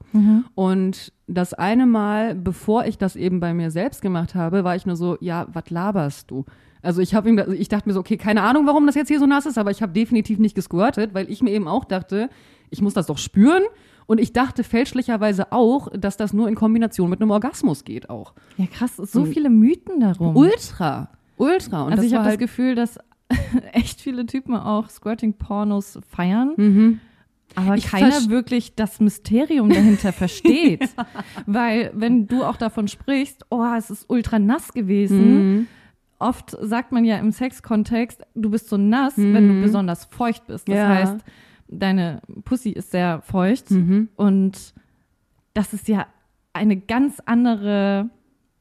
[0.54, 4.84] Und das eine Mal, bevor ich das eben bei mir selbst gemacht habe, war ich
[4.84, 6.44] nur so, ja, was laberst du?
[6.82, 9.20] Also ich habe ihm, ich dachte mir so, okay, keine Ahnung, warum das jetzt hier
[9.20, 12.28] so nass ist, aber ich habe definitiv nicht gesquirtet, weil ich mir eben auch dachte,
[12.70, 13.62] ich muss das doch spüren.
[14.06, 18.34] Und ich dachte fälschlicherweise auch, dass das nur in Kombination mit einem Orgasmus geht auch.
[18.58, 20.36] Ja, krass, so viele Mythen darum.
[20.36, 21.84] Ultra, ultra.
[21.84, 22.98] Und also das ich habe das halt, Gefühl, dass
[23.72, 27.00] echt viele Typen auch Squirting-Pornos feiern, mhm.
[27.54, 30.88] aber Ich keiner wirklich das Mysterium dahinter versteht.
[31.46, 35.18] Weil wenn du auch davon sprichst, oh, es ist ultra nass gewesen,
[35.58, 35.66] Mhm.
[36.18, 40.68] oft sagt man ja im Sexkontext, du bist so nass, wenn du besonders feucht bist.
[40.68, 40.88] Das Ja.
[40.88, 41.16] heißt,
[41.68, 44.08] deine Pussy ist sehr feucht Mhm.
[44.16, 44.74] und
[45.54, 46.06] das ist ja
[46.52, 48.08] eine ganz andere,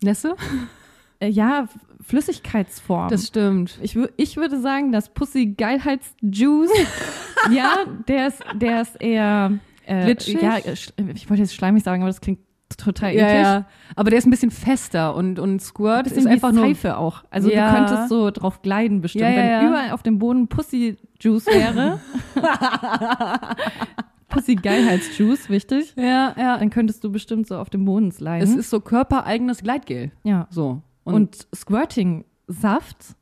[0.03, 0.35] Nässe?
[1.21, 1.65] Äh, ja,
[2.01, 3.09] Flüssigkeitsform.
[3.09, 3.77] Das stimmt.
[3.81, 6.71] Ich, ich würde sagen, das Pussy-Geilheitsjuice,
[7.51, 7.69] ja,
[8.07, 9.53] der ist, der ist eher,
[9.85, 10.41] äh, Glitschig?
[10.41, 10.73] ja, äh,
[11.13, 12.39] ich wollte jetzt schleimig sagen, aber das klingt
[12.77, 13.41] total Ja, eklig.
[13.43, 13.65] ja.
[13.95, 16.65] Aber der ist ein bisschen fester und, und Squirt Bisschen ist einfach nur.
[16.65, 17.23] Seife auch.
[17.29, 17.69] Also Ja.
[17.69, 19.25] du könntest so drauf gleiten bestimmt.
[19.25, 21.99] Wenn überall auf dem Boden Pussy-Juice wäre,
[24.29, 26.57] Pussy-Geilheitsjuice, wichtig, Ja, ja.
[26.57, 28.41] dann könntest du bestimmt so auf dem Boden sliden.
[28.41, 30.11] Es ist so körpereigenes Gleitgel.
[30.23, 30.47] ja.
[30.49, 30.81] So.
[31.03, 33.15] Und, Squirting-Saft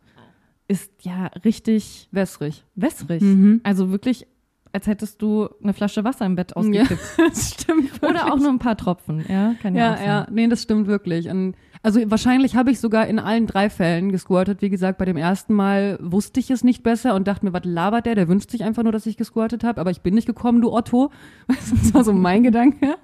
[0.67, 2.65] ist ja richtig wässrig.
[2.75, 3.21] wässrig.
[3.21, 3.61] Mhm.
[3.63, 4.27] Also wirklich
[4.71, 6.91] als hättest du eine Flasche Wasser im Bett ausgekippt.
[7.17, 7.91] Ja, das stimmt.
[7.93, 8.09] Wirklich.
[8.09, 10.87] Oder auch nur ein paar Tropfen, ja, kann ja, Ja, auch ja, nee, das stimmt
[10.87, 11.27] wirklich.
[11.29, 14.61] Und also wahrscheinlich habe ich sogar in allen drei Fällen gesquirtet.
[14.61, 17.63] Wie gesagt, bei dem ersten Mal wusste ich es nicht besser und dachte mir, was
[17.63, 18.15] labert der?
[18.15, 19.79] Der wünscht sich einfach nur, dass ich gesquirtet habe.
[19.79, 21.11] Aber ich bin nicht gekommen, du Otto.
[21.47, 22.95] Das war so mein Gedanke.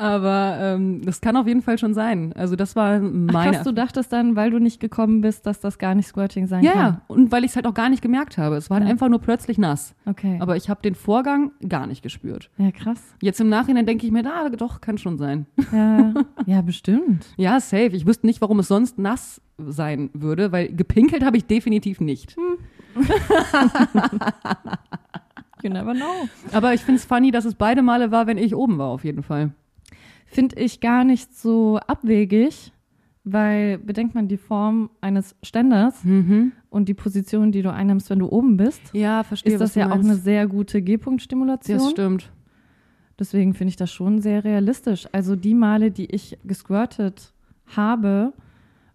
[0.00, 2.32] Aber ähm, das kann auf jeden Fall schon sein.
[2.34, 3.50] Also das war Ach, meine.
[3.56, 6.62] krass, du dachtest dann, weil du nicht gekommen bist, dass das gar nicht Squirting sein
[6.62, 6.80] ja, kann.
[6.80, 8.54] ja, und weil ich es halt auch gar nicht gemerkt habe.
[8.54, 8.92] Es war halt Ja.
[8.92, 9.96] einfach nur plötzlich nass.
[10.06, 10.36] Okay.
[10.40, 12.48] Aber ich habe den Vorgang gar nicht gespürt.
[12.58, 13.02] ja, krass.
[13.20, 15.46] Jetzt im Nachhinein denke ich mir, ah, doch, kann schon sein.
[15.72, 16.14] Ja,
[16.46, 17.26] ja, bestimmt.
[17.36, 17.90] Ja, safe.
[17.96, 22.36] Ich wüsste nicht, warum es sonst nass sein würde, weil gepinkelt habe ich definitiv nicht.
[25.62, 26.28] You never know.
[26.52, 29.02] Aber ich finde es funny, dass es beide Male war, wenn ich oben war, auf
[29.04, 29.50] jeden Fall.
[30.30, 32.72] Finde ich gar nicht so abwegig,
[33.24, 36.52] weil bedenkt man die Form eines Ständers Mhm.
[36.70, 39.52] und die Position, die du einnimmst, wenn du oben bist, Ja, verstehe.
[39.54, 41.78] ist das ja auch eine sehr gute G-Punkt-Stimulation.
[41.78, 42.32] Das stimmt.
[43.18, 45.08] Deswegen finde ich das schon sehr realistisch.
[45.12, 47.32] Also die Male, die ich gesquirtet
[47.66, 48.32] habe,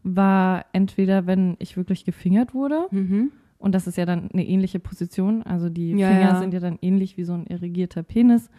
[0.03, 2.85] war entweder, wenn ich wirklich gefingert wurde.
[2.91, 3.31] Mhm.
[3.57, 5.43] Und das ist ja dann eine ähnliche Position.
[5.43, 6.39] Also die Ja, Finger ja.
[6.39, 8.49] sind ja dann ähnlich wie so ein irrigierter Penis,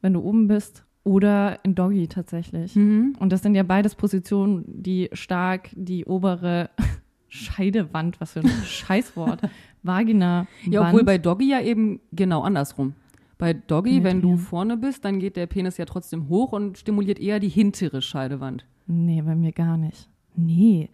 [0.00, 0.84] wenn du oben bist.
[1.06, 2.74] Oder in Doggy tatsächlich.
[2.74, 3.14] Mhm.
[3.20, 6.68] Und das sind ja beides Positionen, die stark die obere
[7.28, 9.42] Scheidewand, was für ein Scheißwort,
[9.84, 10.48] Vagina.
[10.68, 12.94] Ja, obwohl bei Doggy ja eben genau andersrum.
[13.38, 17.20] Bei Doggy, wenn du vorne bist, dann geht der Penis ja trotzdem hoch und stimuliert
[17.20, 18.66] eher die hintere Scheidewand.
[18.88, 20.08] Nee, bei mir gar nicht.
[20.34, 20.90] Nee.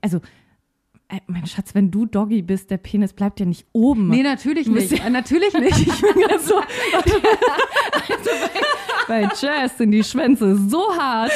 [0.00, 0.20] Also,
[1.08, 4.08] äh, mein Schatz, wenn du Doggy bist, der Penis bleibt ja nicht oben.
[4.08, 5.04] Nee, natürlich nicht.
[5.04, 5.78] Äh, natürlich nicht.
[5.86, 6.54] Ich bin gerade so.
[9.08, 11.32] Bei Jazz sind die Schwänze so hart,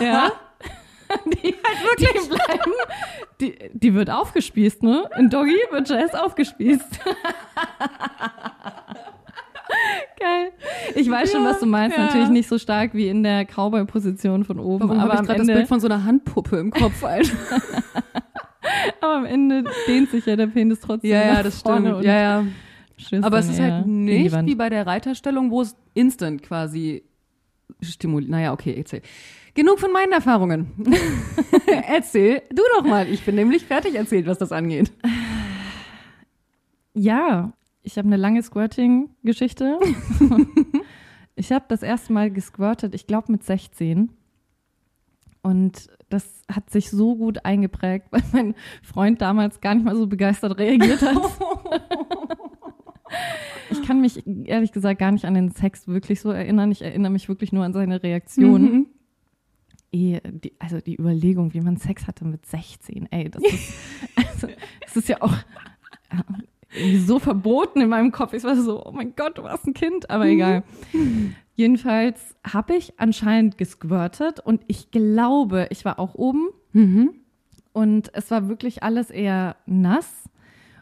[0.00, 0.32] ja.
[1.26, 2.72] Die halt wirklich bleiben.
[3.40, 5.04] Die, die wird aufgespießt, ne?
[5.18, 7.00] In Doggy wird Jazz aufgespießt.
[10.18, 10.52] Geil.
[10.94, 11.96] Ich weiß schon, Ja, was du meinst.
[11.96, 12.04] ja.
[12.04, 14.88] Natürlich nicht so stark wie in der Cowboy-Position von oben.
[14.88, 17.32] Warum aber, habe ich gerade das Bild von so einer Handpuppe im Kopf, Alter?
[19.00, 21.10] aber am Ende dehnt sich ja der Penis trotzdem.
[21.10, 22.04] Ja, ja, nach das vorne stimmt.
[22.04, 22.46] Ja, ja.
[23.22, 27.02] Aber es ist halt nicht wie bei der Reiterstellung, wo es instant quasi
[27.80, 28.30] stimuliert.
[28.30, 29.02] Naja, okay, erzähl.
[29.54, 30.70] Genug von meinen Erfahrungen.
[31.88, 33.08] erzähl du doch mal.
[33.08, 34.92] Ich bin nämlich fertig erzählt, was das angeht.
[36.94, 39.80] Ja, ich habe eine lange Squirting-Geschichte.
[41.34, 44.10] ich habe das erste Mal gesquirtet, ich glaube mit 16.
[45.42, 50.06] Und das hat sich so gut eingeprägt, weil mein Freund damals gar nicht mal so
[50.06, 51.16] begeistert reagiert hat.
[53.70, 56.70] Ich kann mich ehrlich gesagt gar nicht an den Sex wirklich so erinnern.
[56.72, 58.62] Ich erinnere mich wirklich nur an seine Reaktion.
[58.62, 58.86] Mhm.
[59.92, 63.74] Eh, die, also die Überlegung, wie man Sex hatte mit 16, ey, das ist,
[64.16, 64.48] also,
[64.84, 65.34] das ist ja auch
[67.04, 68.32] so verboten in meinem Kopf.
[68.32, 70.62] Ich war so, oh mein Gott, du warst ein Kind, aber egal.
[71.54, 77.10] Jedenfalls habe ich anscheinend gesquirtet und ich glaube, ich war auch oben Mhm.
[77.72, 80.28] und es war wirklich alles eher nass.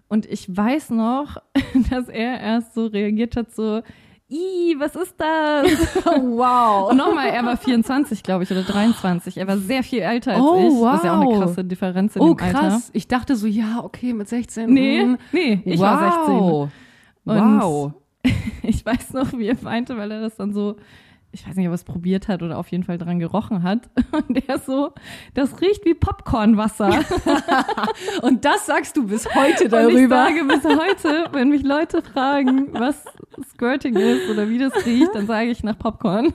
[0.08, 1.38] Und ich weiß noch,
[1.90, 3.82] dass er erst so reagiert hat, so,
[4.30, 6.04] Ih, was ist das?
[6.04, 6.90] wow.
[6.90, 9.38] Und nochmal, er war 24, glaube ich, oder 23.
[9.38, 10.82] Er war sehr viel älter als Oh, ich.
[10.82, 11.38] Das ist ja auch eine wow.
[11.44, 12.58] krasse Differenz in Oh, dem Alter.
[12.58, 12.90] krass.
[12.92, 14.70] Ich dachte so, ja, okay, mit 16.
[14.70, 15.18] Nee, mm.
[15.32, 15.86] nee, ich wow.
[15.86, 16.70] war
[17.24, 17.60] 16.
[17.60, 17.92] Wow.
[18.62, 20.76] Ich weiß noch, wie er weinte, weil er das dann so,
[21.30, 23.90] ich weiß nicht, ob er es probiert hat oder auf jeden Fall dran gerochen hat.
[24.28, 24.92] Und er so,
[25.34, 27.04] das riecht wie Popcornwasser.
[28.22, 30.16] Und das sagst du bis heute Und ich darüber.
[30.16, 33.04] sage bis heute, wenn mich Leute fragen, was
[33.50, 36.32] Squirting ist oder wie das riecht, dann sage ich nach Popcorn.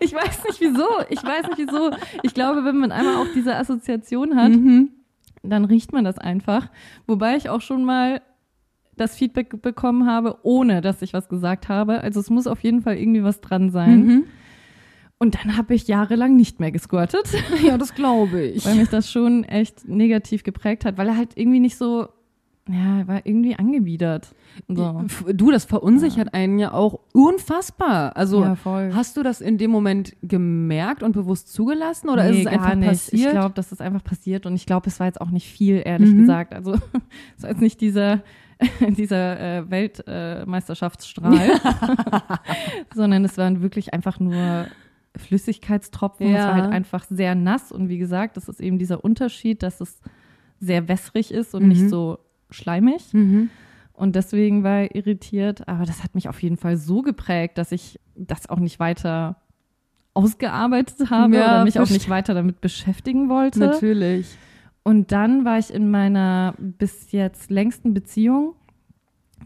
[0.00, 0.86] Ich weiß nicht wieso.
[1.10, 1.90] Ich weiß nicht wieso.
[2.22, 4.90] Ich glaube, wenn man einmal auch diese Assoziation hat, Mhm.
[5.42, 6.68] dann riecht man das einfach.
[7.06, 8.22] Wobei ich auch schon mal
[8.96, 12.00] das Feedback bekommen habe, ohne dass ich was gesagt habe.
[12.02, 14.04] Also es muss auf jeden Fall irgendwie was dran sein.
[14.06, 14.24] Mhm.
[15.18, 17.28] Und dann habe ich jahrelang nicht mehr gesquirtet,
[17.66, 18.66] Ja, das glaube ich.
[18.66, 22.08] weil mich das schon echt negativ geprägt hat, weil er halt irgendwie nicht so,
[22.68, 24.34] ja, er war irgendwie angewidert.
[24.68, 25.04] So.
[25.32, 28.16] Du, das verunsichert einen ja auch unfassbar.
[28.16, 28.90] Also Ja, voll.
[28.94, 32.74] hast du das in dem Moment gemerkt und bewusst zugelassen oder ist Nee, es einfach
[32.74, 32.88] nicht.
[32.88, 33.20] passiert?
[33.26, 35.82] Ich glaube, das ist einfach passiert und ich glaube, es war jetzt auch nicht viel,
[35.84, 36.18] ehrlich Mhm.
[36.18, 36.52] gesagt.
[36.52, 36.74] Also
[37.36, 38.22] es war jetzt nicht dieser,
[38.96, 41.50] dieser äh, Weltmeisterschaftsstrahl,
[42.94, 44.66] sondern es waren wirklich einfach nur
[45.16, 46.26] Flüssigkeitstropfen.
[46.26, 46.48] Es Ja.
[46.48, 50.00] war halt einfach sehr nass und wie gesagt, das ist eben dieser Unterschied, dass es
[50.58, 51.88] sehr wässrig ist und nicht Mhm.
[51.88, 52.18] so
[52.50, 53.12] schleimig.
[53.12, 53.50] Mhm.
[53.92, 55.68] Und deswegen war er irritiert.
[55.68, 59.36] Aber das hat mich auf jeden Fall so geprägt, dass ich das auch nicht weiter
[60.14, 63.58] ausgearbeitet habe Ja, oder mich auch nicht weiter damit beschäftigen wollte.
[63.60, 64.36] Natürlich.
[64.84, 68.54] Und dann war ich in meiner bis jetzt längsten Beziehung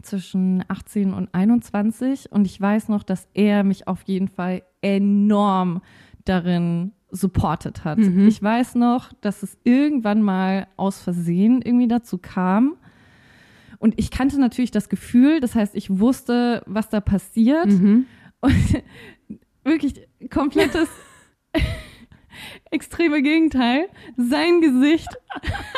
[0.01, 5.81] zwischen 18 und 21 und ich weiß noch, dass er mich auf jeden Fall enorm
[6.25, 7.99] darin supportet hat.
[7.99, 8.27] Mhm.
[8.27, 12.75] Ich weiß noch, dass es irgendwann mal aus Versehen irgendwie dazu kam.
[13.79, 17.67] Und ich kannte natürlich das Gefühl, das heißt, ich wusste, was da passiert.
[17.67, 18.05] Mhm.
[18.41, 18.83] Und
[19.63, 20.89] wirklich komplettes
[22.71, 23.89] extreme Gegenteil.
[24.17, 25.07] Sein Gesicht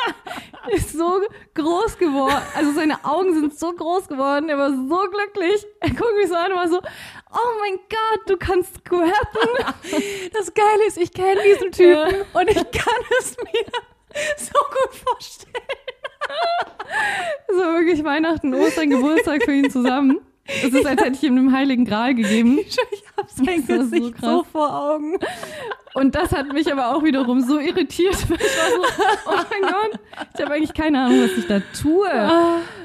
[0.72, 1.20] ist so
[1.54, 2.42] groß geworden.
[2.54, 4.48] Also seine Augen sind so groß geworden.
[4.48, 5.66] Er war so glücklich.
[5.80, 9.12] Er guckt mich so an und war so, oh mein Gott, du kannst squirten.
[10.32, 13.64] Das Geile ist, ich kenne diesen Typen und ich kann es mir
[14.36, 15.54] so gut vorstellen.
[17.48, 20.20] Das war wirklich Weihnachten, Ostern, Geburtstag für ihn zusammen.
[20.46, 22.58] Es ist, als hätte ich ihm einen heiligen Gral gegeben.
[22.58, 22.76] Ich
[23.16, 24.30] habe sein so Gesicht krass.
[24.30, 25.18] so vor Augen.
[25.94, 28.28] Und das hat mich aber auch wiederum so irritiert.
[28.28, 30.00] Weil ich war so, oh mein Gott,
[30.34, 32.08] ich habe eigentlich keine Ahnung, was ich da tue.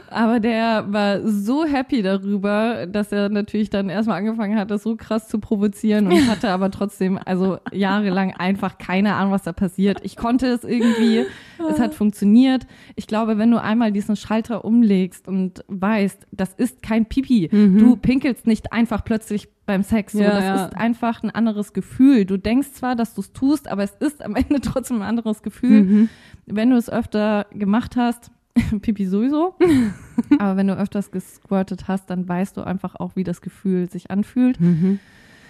[0.10, 4.96] Aber der war so happy darüber, dass er natürlich dann erstmal angefangen hat, das so
[4.96, 10.00] krass zu provozieren und hatte aber trotzdem, also jahrelang einfach keine Ahnung, was da passiert.
[10.04, 11.26] Ich konnte es irgendwie,
[11.70, 12.66] es hat funktioniert.
[12.96, 17.96] Ich glaube, wenn du einmal diesen Schalter umlegst und weißt, das ist kein Pipi, du
[17.98, 20.14] pinkelst nicht einfach plötzlich beim Sex.
[20.14, 20.66] So, Ja, das ja.
[20.66, 22.26] ist einfach ein anderes Gefühl.
[22.26, 25.44] Du denkst zwar, dass du es tust, aber es ist am Ende trotzdem ein anderes
[25.44, 25.84] Gefühl.
[25.84, 26.10] Mhm.
[26.46, 28.32] Wenn du es öfter gemacht hast,
[28.82, 29.56] Pipi sowieso,
[30.40, 34.12] aber wenn du öfters gesquirtet hast, dann weißt du einfach auch, wie das Gefühl sich
[34.12, 34.60] anfühlt.
[34.60, 35.00] Mhm.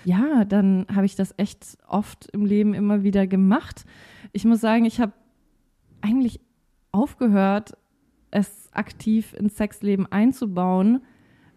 [0.05, 3.85] Ja, dann habe ich das echt oft im Leben immer wieder gemacht.
[4.33, 5.13] Ich muss sagen, ich habe
[6.01, 6.39] eigentlich
[6.91, 7.75] aufgehört,
[8.29, 11.01] es aktiv ins Sexleben einzubauen,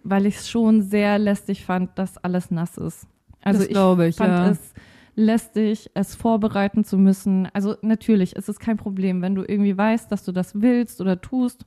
[0.02, 3.06] weil ich es schon sehr lästig fand, dass alles nass ist.
[3.42, 4.48] Also Das glaube ich, fand ja.
[4.50, 4.72] es
[5.18, 7.48] lästig, es vorbereiten zu müssen.
[7.52, 11.20] Also natürlich, es ist kein Problem, wenn du irgendwie weißt, dass du das willst oder
[11.20, 11.66] tust,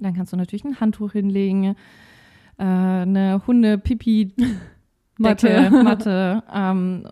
[0.00, 1.76] dann kannst du natürlich ein Handtuch hinlegen,
[2.58, 4.32] äh, eine Hunde-Pipi
[5.18, 5.70] Matte.
[5.82, 7.08] Matte ähm,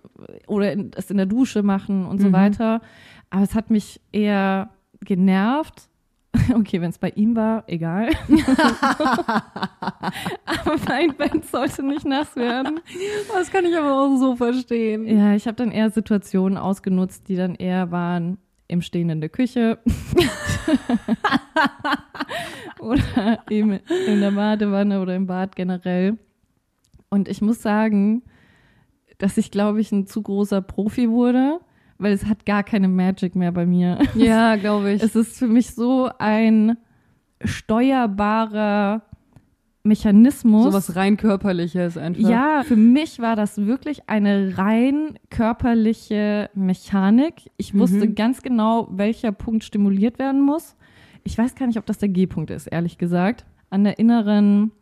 [0.48, 2.32] oder in, es in der Dusche machen und so Mhm.
[2.32, 2.80] weiter.
[3.30, 4.70] Aber es hat mich eher
[5.04, 5.88] genervt.
[6.54, 8.10] Okay, wenn es bei ihm war, egal.
[10.44, 12.80] aber mein Bett sollte nicht nass werden.
[13.32, 15.06] Das kann ich aber auch so verstehen.
[15.06, 19.28] Ja, ich habe dann eher Situationen ausgenutzt, die dann eher waren im Stehen in der
[19.28, 19.78] Küche
[22.78, 26.18] oder eben in der Badewanne oder im Bad generell.
[27.10, 28.22] Und ich muss sagen,
[29.18, 31.60] dass ich, glaube ich, ein zu großer Profi wurde,
[31.98, 33.98] weil es hat gar keine Magic mehr bei mir.
[34.14, 35.02] Ja, glaube ich.
[35.02, 36.76] Es ist für mich so ein
[37.42, 39.02] steuerbarer
[39.82, 40.64] Mechanismus.
[40.64, 42.26] so was rein körperliches einfach.
[42.28, 47.50] Ja, für mich war das wirklich eine rein körperliche Mechanik.
[47.58, 48.14] Ich wusste Mhm.
[48.14, 50.74] ganz genau, welcher Punkt stimuliert werden muss.
[51.22, 53.44] Ich weiß gar nicht, ob das der G-Punkt ist, ehrlich gesagt.
[53.68, 54.72] An der inneren,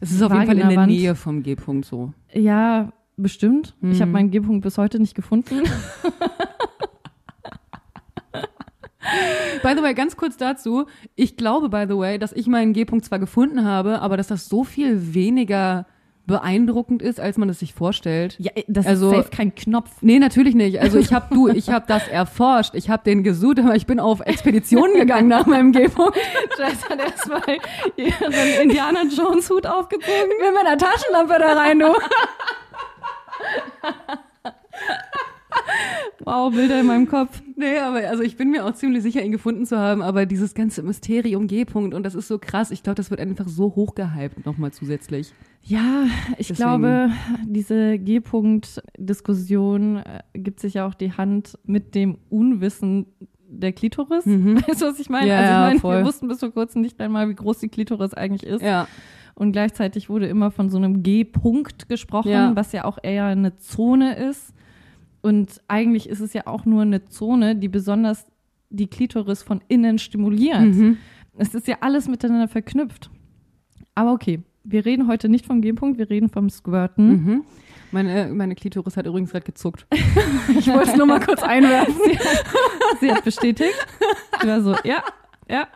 [0.00, 0.92] Es ist auf jeden Fall in der Vaginawand.
[0.92, 2.12] Nähe vom G-Punkt so.
[2.32, 3.74] ja, bestimmt.
[3.82, 4.12] Ich habe Mhm.
[4.12, 5.62] meinen G-Punkt bis heute nicht gefunden.
[9.62, 10.86] By the way, ganz kurz dazu.
[11.16, 14.48] Ich glaube, by the way, dass ich meinen G-Punkt zwar gefunden habe, aber dass das
[14.48, 15.86] so viel weniger
[16.26, 18.36] beeindruckend ist, als man es sich vorstellt.
[18.38, 19.90] Ja, das Also- ist safe kein Knopf.
[20.02, 20.80] Nee, natürlich nicht.
[20.80, 23.98] Also ich habe du, ich habe das erforscht, ich habe den gesucht, aber ich bin
[24.00, 26.16] auf Expeditionen gegangen nach meinem G-Punkt
[26.58, 27.42] Jess hat erstmal
[27.96, 30.30] ihren Indiana Jones Hut aufgezogen.
[30.40, 31.86] mit meiner Taschenlampe da rein, du.
[36.24, 37.42] Wow, Bilder in meinem Kopf.
[37.56, 40.54] Nee, aber also ich bin mir auch ziemlich sicher, ihn gefunden zu haben, aber dieses
[40.54, 42.70] ganze Mysterium G-Punkt und das ist so krass.
[42.70, 45.32] Ich glaube, das wird einfach so hochgehypt nochmal zusätzlich.
[45.62, 46.04] Ja,
[46.38, 46.56] ich Deswegen.
[46.56, 47.10] glaube,
[47.44, 53.06] diese G-Punkt-Diskussion äh, gibt sich ja auch die Hand mit dem Unwissen
[53.48, 54.26] der Klitoris.
[54.26, 55.26] Weißt du, was ich meine?
[55.26, 55.30] Mhm.
[55.30, 55.98] Ja, also ich ja, meine, voll.
[55.98, 58.62] wir wussten bis vor kurzem nicht einmal, wie groß die Klitoris eigentlich ist.
[58.62, 58.86] Ja.
[59.34, 62.54] Und gleichzeitig wurde immer von so einem G-Punkt gesprochen, Ja.
[62.54, 64.52] was ja auch eher eine Zone ist.
[65.22, 68.26] Und eigentlich ist es ja auch nur eine Zone, die besonders
[68.70, 70.60] die Klitoris von innen stimuliert.
[70.60, 70.98] Mhm.
[71.36, 73.10] Es ist ja alles miteinander verknüpft.
[73.94, 77.08] Aber okay, wir reden heute nicht vom G-Punkt, wir reden vom Squirten.
[77.08, 77.44] Mhm.
[77.90, 79.86] Meine, meine Klitoris hat übrigens gerade gezuckt.
[80.58, 81.94] ich wollte es nur mal kurz einwerfen.
[83.00, 83.74] Sie hat bestätigt.
[84.40, 85.02] Ich war so, ja,
[85.48, 85.68] ja,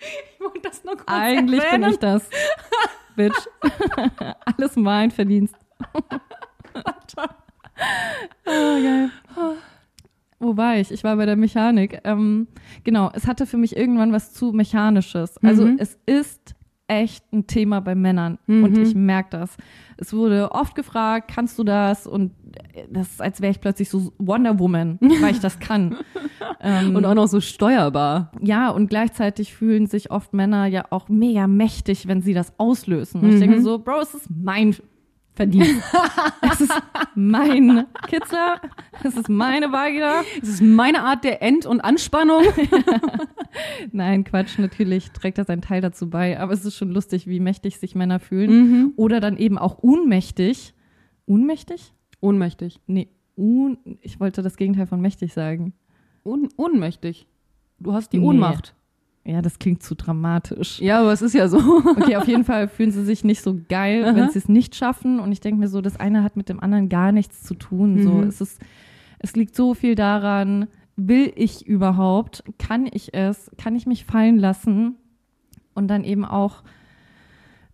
[0.00, 2.28] Ich wollte das nur kurz eigentlich bin ich das.
[3.16, 3.36] Bitch.
[4.56, 5.54] Alles mein Verdienst.
[7.16, 9.10] ah, geil.
[10.38, 10.90] Wo war ich?
[10.90, 12.00] Ich war bei der Mechanik.
[12.04, 12.48] Ähm,
[12.84, 15.36] genau, es hatte für mich irgendwann was zu Mechanisches.
[15.42, 15.76] Also Mhm.
[15.78, 16.54] es ist
[16.90, 18.38] echt ein Thema bei Männern.
[18.46, 18.64] Mhm.
[18.64, 19.56] Und ich merke das.
[19.96, 22.06] Es wurde oft gefragt, kannst du das?
[22.06, 22.32] Und
[22.90, 25.96] das ist, als wäre ich plötzlich so Wonder Woman, weil ich das kann.
[26.60, 28.32] ähm, Und auch noch so steuerbar.
[28.40, 33.20] ja, und gleichzeitig fühlen sich oft Männer ja auch mega mächtig, wenn sie das auslösen.
[33.20, 34.74] Und ich denke so, Bro, es ist mein
[35.40, 35.82] Verdienst.
[36.52, 36.82] es ist
[37.14, 38.60] mein Kitzler,
[39.02, 40.20] es ist meine Vagina.
[40.42, 42.42] Es ist meine Art der End- und Anspannung.
[43.92, 47.40] Nein, Quatsch, natürlich trägt das einen Teil dazu bei, aber es ist schon lustig, wie
[47.40, 48.50] mächtig sich Männer fühlen.
[48.50, 48.92] Mhm.
[48.96, 50.74] Oder dann eben auch unmächtig.
[51.24, 51.94] Unmächtig?
[52.20, 52.78] Ohnmächtig.
[52.86, 55.72] Nee, un ich wollte das Gegenteil von mächtig sagen.
[56.22, 57.26] Un ohnmächtig.
[57.78, 58.26] Du hast die Nee.
[58.26, 58.74] Ohnmacht.
[59.24, 60.80] Ja, das klingt zu dramatisch.
[60.80, 61.58] Ja, aber es ist ja so.
[61.84, 64.16] Okay, auf jeden Fall fühlen sie sich nicht so geil, Aha.
[64.16, 65.20] wenn sie es nicht schaffen.
[65.20, 68.02] Und ich denke mir so, das eine hat mit dem anderen gar nichts zu tun.
[68.02, 68.22] So, Mhm.
[68.28, 68.60] es ist,
[69.18, 72.44] es liegt so viel daran, will ich überhaupt?
[72.58, 73.50] Kann ich es?
[73.58, 74.96] Kann ich mich fallen lassen?
[75.74, 76.62] Und dann eben auch,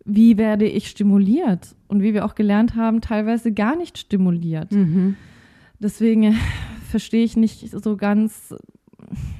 [0.05, 1.75] wie werde ich stimuliert?
[1.87, 4.71] Und wie wir auch gelernt haben, teilweise gar nicht stimuliert.
[4.73, 5.15] Mhm.
[5.79, 6.35] Deswegen
[6.89, 8.53] verstehe ich nicht so ganz,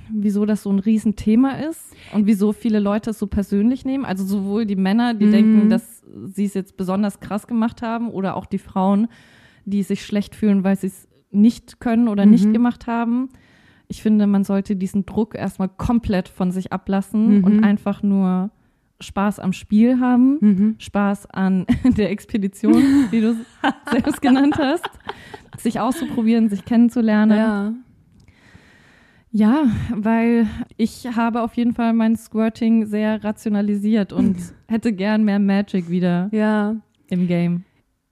[0.10, 4.06] wieso das so ein Riesenthema ist und wieso viele Leute es so persönlich nehmen.
[4.06, 5.32] Also sowohl die Männer, die Mhm.
[5.32, 6.04] denken, dass
[6.34, 9.08] sie es jetzt besonders krass gemacht haben, oder auch die Frauen,
[9.66, 12.32] die sich schlecht fühlen, weil sie es nicht können oder Mhm.
[12.32, 13.30] nicht gemacht haben.
[13.90, 17.44] Ich finde, man sollte diesen Druck erstmal komplett von sich ablassen Mhm.
[17.44, 18.52] und einfach nur
[19.02, 20.38] Spaß am Spiel haben.
[20.40, 20.76] Mhm.
[20.80, 21.66] Spaß an
[21.98, 23.38] der Expedition, wie du es
[23.92, 24.90] selbst genannt hast.
[25.58, 27.38] Sich auszuprobieren, sich kennenzulernen.
[27.38, 27.74] Ja.
[29.32, 34.38] Ja, weil ich habe auf jeden Fall mein Squirting sehr rationalisiert und
[34.68, 36.76] hätte gern mehr Magic wieder Ja.
[37.10, 37.64] im Game.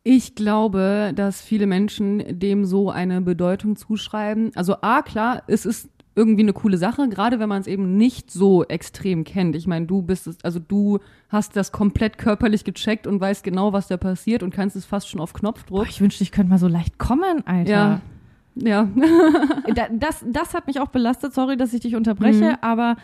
[0.04, 4.52] Ich glaube, dass viele Menschen dem so eine Bedeutung zuschreiben.
[4.56, 8.30] Also A, klar, es ist irgendwie eine coole Sache, gerade wenn man es eben nicht
[8.32, 9.56] so extrem kennt.
[9.56, 11.00] Ich meine, du bist es, also du
[11.30, 15.10] hast das komplett körperlich gecheckt und weißt genau, was da passiert und kannst es fast
[15.10, 15.90] schon auf Boah, Knopfdruck.
[15.90, 17.70] ich wünschte, ich könnte mal so leicht kommen, Alter.
[17.72, 18.02] Ja.
[18.56, 18.88] Ja.
[19.76, 22.58] Da- Das, das hat mich auch belastet, sorry, dass ich dich unterbreche, Mhm.
[22.62, 22.96] aber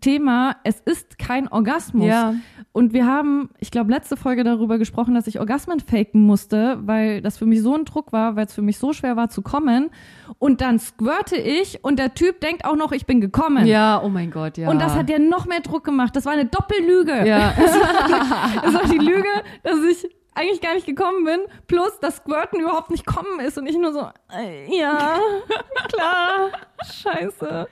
[0.00, 2.06] Thema, es ist kein Orgasmus.
[2.06, 2.34] Ja.
[2.72, 7.20] Und wir haben, ich glaube, letzte Folge darüber gesprochen, dass ich Orgasmen faken musste, weil
[7.20, 9.42] das für mich so ein Druck war, weil es für mich so schwer war zu
[9.42, 9.90] kommen.
[10.38, 13.66] Und dann squirte ich und der Typ denkt auch noch, ich bin gekommen.
[13.66, 14.70] Ja, oh mein Gott, ja.
[14.70, 16.16] Und das hat ja noch mehr Druck gemacht.
[16.16, 17.26] Das war eine Doppellüge.
[17.28, 17.52] ja.
[18.62, 19.28] Das war die Lüge,
[19.62, 23.66] dass ich eigentlich gar nicht gekommen bin, plus das Squirten überhaupt nicht kommen ist und
[23.66, 24.00] ich nur so,
[24.34, 25.18] äh, ja,
[25.92, 26.50] klar,
[26.84, 27.66] scheiße.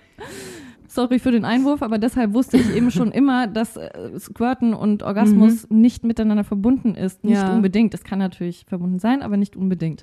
[0.89, 5.03] Sorry für den Einwurf, aber deshalb wusste ich eben schon immer, dass äh, Squirten und
[5.05, 7.23] Orgasmus nicht miteinander verbunden ist.
[7.23, 7.55] Nicht Ja.
[7.55, 7.95] unbedingt.
[7.95, 10.03] Es kann natürlich verbunden sein, aber nicht unbedingt.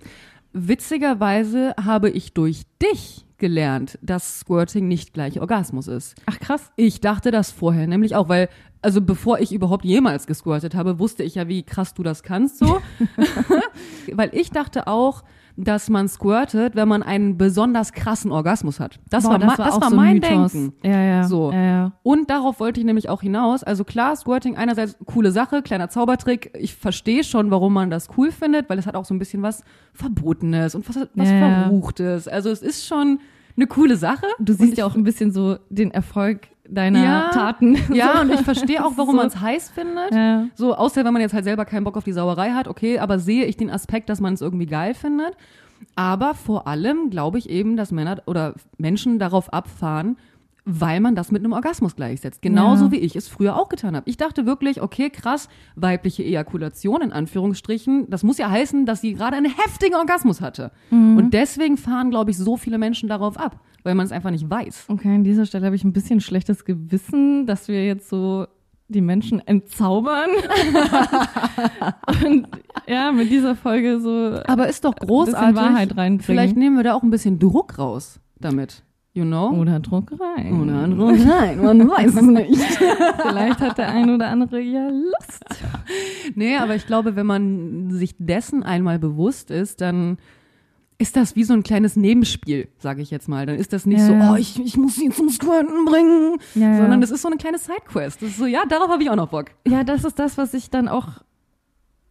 [0.54, 6.16] Witzigerweise habe ich durch dich gelernt, dass Squirting nicht gleich Orgasmus ist.
[6.26, 6.72] Ach krass.
[6.76, 8.50] Ich dachte das vorher nämlich auch, weil,
[8.82, 12.60] also bevor ich überhaupt jemals gesquirtet habe, wusste ich ja, wie krass du das kannst
[12.60, 12.80] so.
[14.14, 15.24] weil ich dachte auch,
[15.58, 19.00] dass man squirtet, wenn man einen besonders krassen Orgasmus hat.
[19.10, 20.52] Das Boah, war, das auch war so mein Mythos.
[20.52, 20.74] Denken.
[20.84, 21.24] Ja, ja.
[21.24, 21.52] So.
[21.52, 21.92] Ja, ja.
[22.04, 23.64] Und darauf wollte ich nämlich auch hinaus.
[23.64, 26.52] Also klar, Squirting einerseits coole Sache, kleiner Zaubertrick.
[26.60, 29.42] Ich verstehe schon, warum man das cool findet, weil es hat auch so ein bisschen
[29.42, 29.64] was
[29.94, 31.64] Verbotenes und was, was ja.
[31.64, 32.28] Verruchtes.
[32.28, 33.20] Also es ist schon
[33.58, 34.26] eine coole Sache.
[34.40, 37.30] Du siehst ja auch ein bisschen so den Erfolg deiner Ja.
[37.32, 37.78] Taten.
[37.94, 39.18] Ja, und ich verstehe auch, warum So.
[39.18, 40.14] man es heiß findet.
[40.14, 40.46] Ja.
[40.56, 43.20] So, außer wenn man jetzt halt selber keinen Bock auf die Sauerei hat, okay, aber
[43.20, 45.36] sehe ich den Aspekt, dass man es irgendwie geil findet.
[45.96, 50.18] Aber vor allem glaube ich eben, dass Männer oder Menschen darauf abfahren,
[50.70, 52.42] weil man das mit einem Orgasmus gleichsetzt.
[52.42, 52.92] Genauso Ja.
[52.92, 54.10] wie ich es früher auch getan habe.
[54.10, 59.14] Ich dachte wirklich, okay, krass, weibliche Ejakulation in Anführungsstrichen, das muss ja heißen, dass sie
[59.14, 60.72] gerade einen heftigen Orgasmus hatte.
[60.92, 64.50] Und deswegen fahren, glaube ich, so viele Menschen darauf ab, weil man es einfach nicht
[64.50, 64.86] weiß.
[64.90, 68.46] Okay, an dieser Stelle habe ich ein bisschen schlechtes Gewissen, dass wir jetzt so
[68.90, 70.30] die Menschen entzaubern.
[72.26, 72.48] Und
[72.88, 75.56] ja, mit dieser Folge so Aber ist doch großartig.
[75.56, 76.20] Wahrheit reinbringen.
[76.22, 78.84] Vielleicht nehmen wir da auch ein bisschen Druck raus damit.
[79.18, 79.50] You know?
[79.50, 80.52] oder Druckerei.
[80.54, 81.18] Oder Druck.
[81.18, 82.56] Nein, man weiß es nicht.
[83.28, 85.44] Vielleicht hat der ein oder andere ja Lust.
[86.36, 90.20] Nee, aber ich glaube, wenn man sich dessen einmal bewusst ist, dann
[91.00, 93.48] ist das wie so ein kleines Nebenspiel, sage ich jetzt mal.
[93.48, 94.34] Dann ist das nicht Ja, so, ja.
[94.34, 97.58] oh, ich, ich muss sie zum Squirten bringen, Ja, sondern das ist so eine kleine
[97.58, 98.22] Sidequest.
[98.22, 99.46] Das ist so, ja, darauf habe ich auch noch Bock.
[99.68, 101.08] Ja, das ist das, was ich dann auch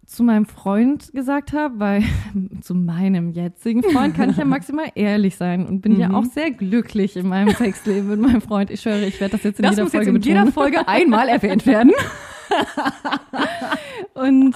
[0.06, 2.02] zu meinem Freund gesagt habe, weil
[2.62, 6.14] zu meinem jetzigen Freund kann ich ja maximal ehrlich sein und bin ja Mhm.
[6.14, 8.70] auch sehr glücklich in meinem Sexleben mit meinem Freund.
[8.70, 10.52] Ich schwöre, ich werde das jetzt in Das jeder muss jetzt Folge in jeder betonen.
[10.52, 11.92] Folge einmal erwähnt werden.
[14.14, 14.54] Und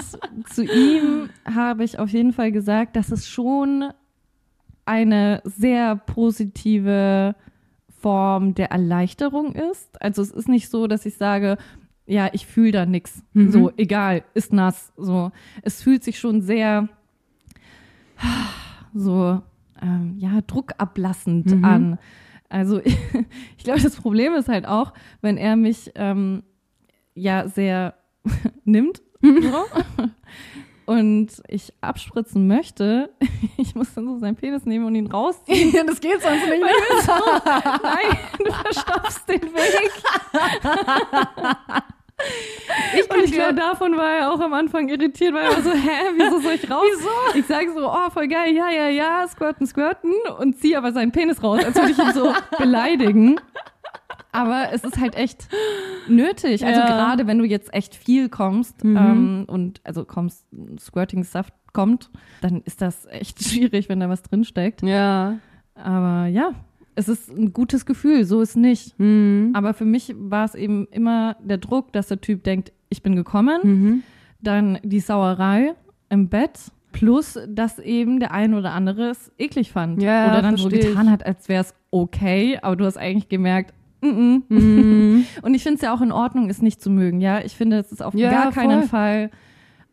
[0.49, 3.91] zu ihm habe ich auf jeden Fall gesagt, dass es schon
[4.87, 7.35] eine sehr positive
[8.01, 10.01] Form der Erleichterung ist.
[10.01, 11.59] Also es ist nicht so, dass ich sage,
[12.11, 13.23] ja, ich fühle da nix.
[13.33, 13.53] Mhm.
[13.53, 14.93] So, egal, ist nass.
[14.97, 15.31] So,
[15.63, 16.89] es fühlt sich schon sehr
[18.93, 19.41] so,
[19.81, 21.65] ähm, ja, druckablassend Mhm.
[21.65, 21.99] an.
[22.49, 22.81] Also
[23.57, 24.93] ich glaube, das Problem ist halt auch,
[25.23, 26.43] wenn er mich ähm,
[27.15, 27.95] ja sehr
[28.65, 29.65] nimmt so,
[30.87, 33.11] und ich abspritzen möchte,
[33.57, 35.87] ich muss dann so seinen Penis nehmen und ihn rausziehen.
[35.87, 36.63] das geht sonst nicht.
[37.83, 39.93] Nein, du verstopfst den Weg.
[42.97, 45.73] Ich Und ich glaube, davon war er auch am Anfang irritiert, weil er war so,
[45.73, 46.83] hä, wieso soll ich raus?
[46.97, 47.39] Wieso?
[47.39, 51.11] Ich sage so, oh, voll geil, ja, ja, ja, squirten, squirten und ziehe aber seinen
[51.13, 53.41] Penis raus, als würde ich ihn so beleidigen.
[54.33, 55.49] Aber es ist halt echt
[56.07, 56.65] nötig.
[56.65, 56.87] Also Ja.
[56.87, 58.97] gerade wenn du jetzt echt viel kommst Mhm.
[58.97, 60.47] ähm, und also kommst,
[60.79, 62.11] Squirting-Saft kommt,
[62.41, 64.83] dann ist das echt schwierig, wenn da was drinsteckt.
[64.83, 65.39] ja.
[65.75, 66.51] Aber ja,
[66.95, 68.99] es ist ein gutes Gefühl, so ist nicht.
[68.99, 69.51] Mhm.
[69.55, 73.17] Aber für mich war es eben immer der Druck, dass der Typ denkt, ich bin
[73.17, 74.03] gekommen, Mhm.
[74.41, 75.75] dann die Sauerei
[76.09, 76.59] im Bett,
[76.93, 80.03] plus dass eben der ein oder andere es eklig fand.
[80.03, 83.73] Ja, oder dann so getan hat, als wäre es okay, aber du hast eigentlich gemerkt,
[84.03, 84.43] mm -mm.
[84.49, 85.25] Mhm.
[85.43, 87.21] Und ich finde es ja auch in Ordnung, es nicht zu mögen.
[87.21, 88.89] Ja, ich finde, es ist auf Ja, gar keinen voll.
[88.89, 89.31] Fall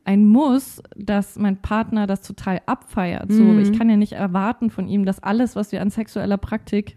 [0.08, 3.30] ein Muss, dass mein Partner das total abfeiert.
[3.32, 3.60] So, Mhm.
[3.60, 6.96] ich kann ja nicht erwarten von ihm, dass alles, was wir an sexueller Praktik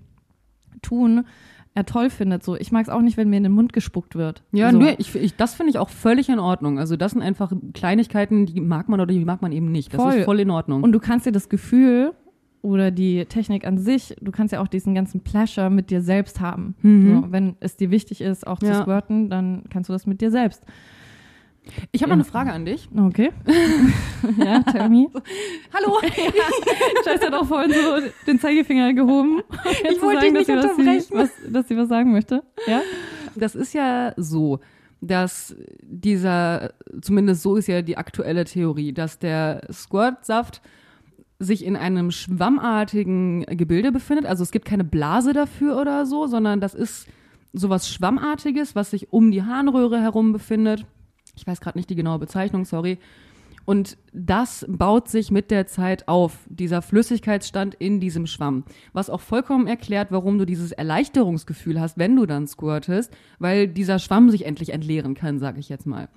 [0.80, 1.26] tun,
[1.74, 2.42] er toll findet.
[2.44, 4.42] So, ich mag es auch nicht, wenn mir in den Mund gespuckt wird.
[4.52, 4.78] Ja, so.
[4.78, 6.78] nö, ich, ich, das finde ich auch völlig in Ordnung.
[6.78, 9.92] Also das sind einfach Kleinigkeiten, die mag man oder die mag man eben nicht.
[9.92, 10.14] Das Voll.
[10.14, 10.82] ist voll in Ordnung.
[10.82, 12.12] Und du kannst dir das Gefühl
[12.62, 16.40] oder die Technik an sich, du kannst ja auch diesen ganzen Pleasure mit dir selbst
[16.40, 16.74] haben.
[16.82, 17.22] Mhm.
[17.22, 18.82] So, wenn es dir wichtig ist, auch zu Ja.
[18.82, 20.62] squirten, dann kannst du das mit dir selbst.
[21.92, 22.16] Ich habe Ja.
[22.16, 22.88] noch eine Frage an dich.
[22.96, 23.30] Okay.
[24.38, 25.08] ja, tell me.
[25.74, 25.98] Hallo.
[27.04, 29.42] Scheiße hat auch vorhin so den Zeigefinger gehoben.
[29.84, 31.02] jetzt zu wollte dich nicht dass, sie, was unterbrechen.
[31.02, 32.42] sie, was, dass sie was sagen möchte.
[32.66, 32.82] Ja?
[33.36, 34.60] Das ist ja so,
[35.00, 40.60] dass dieser, zumindest so ist ja die aktuelle Theorie, dass der Squirt-Saft
[41.38, 44.26] sich in einem schwammartigen Gebilde befindet.
[44.26, 47.06] Also es gibt keine Blase dafür oder so, sondern das ist
[47.54, 50.84] sowas Schwammartiges, was sich um die Harnröhre herum befindet.
[51.40, 52.98] Ich weiß gerade nicht die genaue Bezeichnung, sorry.
[53.64, 58.64] Und das baut sich mit der Zeit auf, dieser Flüssigkeitsstand in diesem Schwamm.
[58.92, 63.98] Was auch vollkommen erklärt, warum du dieses Erleichterungsgefühl hast, wenn du dann squirtest, weil dieser
[63.98, 66.08] Schwamm sich endlich entleeren kann, sage ich jetzt mal.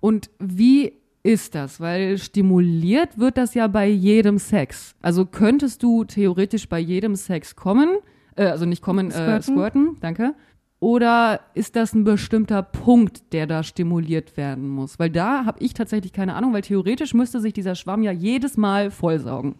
[0.00, 1.80] Und wie ist das?
[1.80, 4.94] Weil stimuliert wird das ja bei jedem Sex.
[5.02, 7.98] Also könntest du theoretisch bei jedem Sex kommen,
[8.36, 9.42] äh, also nicht kommen, äh, Squirten?
[9.42, 10.34] squirten, danke.
[10.80, 14.98] Oder ist das ein bestimmter Punkt, der da stimuliert werden muss?
[14.98, 18.56] Weil da habe ich tatsächlich keine Ahnung, weil theoretisch müsste sich dieser Schwamm ja jedes
[18.56, 19.56] Mal vollsaugen.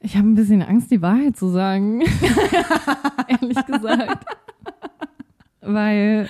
[0.00, 2.02] Ich habe ein bisschen Angst, die Wahrheit zu sagen.
[3.28, 4.26] Ehrlich gesagt.
[5.62, 6.28] Weil,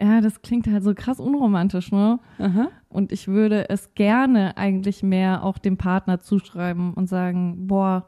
[0.00, 2.18] ja, das klingt halt so krass unromantisch, ne?
[2.38, 2.68] Aha.
[2.88, 8.06] Und ich würde es gerne eigentlich mehr auch dem Partner zuschreiben und sagen, boah,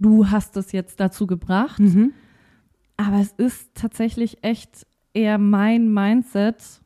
[0.00, 1.78] du hast es jetzt dazu gebracht.
[1.78, 2.14] Mhm.
[2.96, 6.80] Aber es ist tatsächlich echt eher mein Mindset.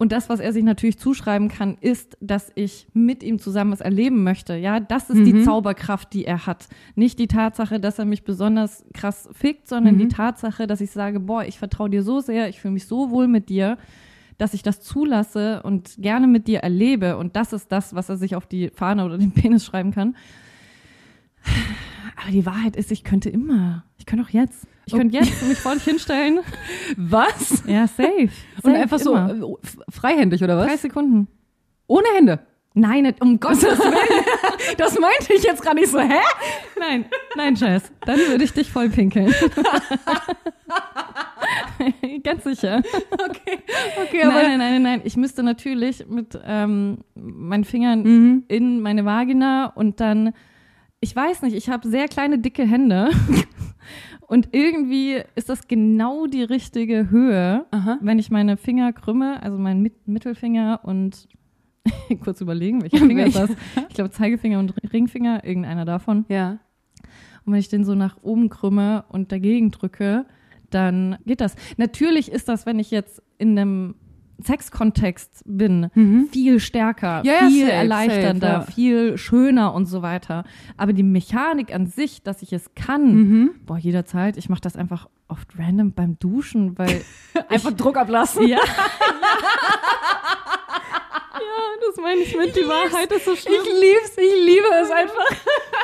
[0.00, 3.80] Und das, was er sich natürlich zuschreiben kann, ist, dass ich mit ihm zusammen was
[3.80, 4.54] erleben möchte.
[4.54, 5.42] Ja, das ist die Mhm.
[5.42, 6.68] Zauberkraft, die er hat.
[6.94, 9.98] Nicht die Tatsache, dass er mich besonders krass fickt, sondern Mhm.
[9.98, 13.10] die Tatsache, dass ich sage, boah, ich vertraue dir so sehr, ich fühle mich so
[13.10, 13.76] wohl mit dir,
[14.38, 17.16] dass ich das zulasse und gerne mit dir erlebe.
[17.16, 20.14] Und das ist das, was er sich auf die Fahne oder den Penis schreiben kann.
[22.22, 23.84] Aber die Wahrheit ist, ich könnte immer.
[24.08, 24.66] Ich könnte auch jetzt.
[24.86, 26.40] Ich könnte jetzt mich vor dich hinstellen.
[26.96, 27.62] Was?
[27.66, 28.30] Ja, safe.
[28.62, 29.30] Und safe einfach so immer.
[29.30, 30.80] äh, freihändig oder Drei was?
[30.82, 31.28] Sekunden.
[31.86, 32.38] Ohne Hände.
[32.72, 34.24] Nein, um Gottes Willen.
[34.78, 36.20] Das meinte ich jetzt gerade nicht so, hä?
[36.78, 37.04] Nein,
[37.36, 37.92] nein, Jess.
[38.06, 39.34] Dann würde ich dich voll pinkeln.
[42.22, 42.82] Ganz sicher.
[43.12, 43.58] Okay,
[44.02, 45.00] okay, Nein, nein, nein, nein, nein.
[45.04, 48.44] Ich müsste natürlich mit ähm, meinen Fingern Mhm.
[48.48, 50.32] in meine Vagina und dann,
[51.00, 53.10] ich weiß nicht, ich habe sehr kleine, dicke Hände.
[54.28, 57.98] Und irgendwie ist das genau die richtige Höhe, Aha.
[58.02, 61.28] wenn ich meine Finger krümme, also meinen Mit Mittelfinger und
[62.22, 63.50] kurz überlegen, welcher Finger ist das?
[63.88, 66.26] Ich glaube Zeigefinger und Ringfinger, irgendeiner davon.
[66.28, 66.58] Ja.
[67.46, 70.26] Und wenn ich den so nach oben krümme und dagegen drücke,
[70.68, 71.56] dann geht das.
[71.78, 73.94] Natürlich ist das, wenn ich jetzt in einem
[74.42, 75.90] Sexkontext bin,
[76.32, 77.24] viel stärker, Mhm.
[77.26, 78.74] Ja, viel safe, erleichternder, safe, ja.
[78.74, 80.44] viel schöner und so weiter.
[80.76, 83.50] Aber die Mechanik an sich, dass ich es kann, Mhm.
[83.66, 87.02] boah, jederzeit, ich mache das einfach oft random beim Duschen, weil
[87.48, 88.46] Einfach Druck ablassen.
[88.46, 88.58] ja.
[88.58, 88.62] ja,
[91.86, 93.54] das meine ich mit, die Wahrheit ist so schlimm.
[93.62, 95.32] Ich lieb's, ich liebe es einfach.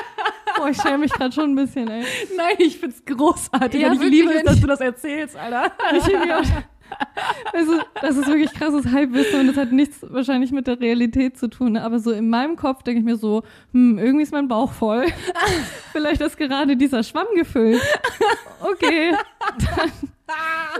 [0.57, 2.05] Boah, ich schäme mich gerade schon ein bisschen, ey.
[2.37, 5.73] Nein, ich find's großartig Ja, und ich liebe es, dass ich- du das erzählst, Alter.
[5.97, 6.05] Ich
[7.53, 11.49] Also, das ist wirklich krasses Halbwissen und das hat nichts wahrscheinlich mit der Realität zu
[11.49, 11.77] tun.
[11.77, 15.07] Aber so in meinem Kopf denke ich mir so, hm, irgendwie ist mein Bauch voll.
[15.93, 17.83] Vielleicht ist gerade dieser Schwamm gefüllt.
[18.61, 19.13] Okay,
[19.77, 19.91] dann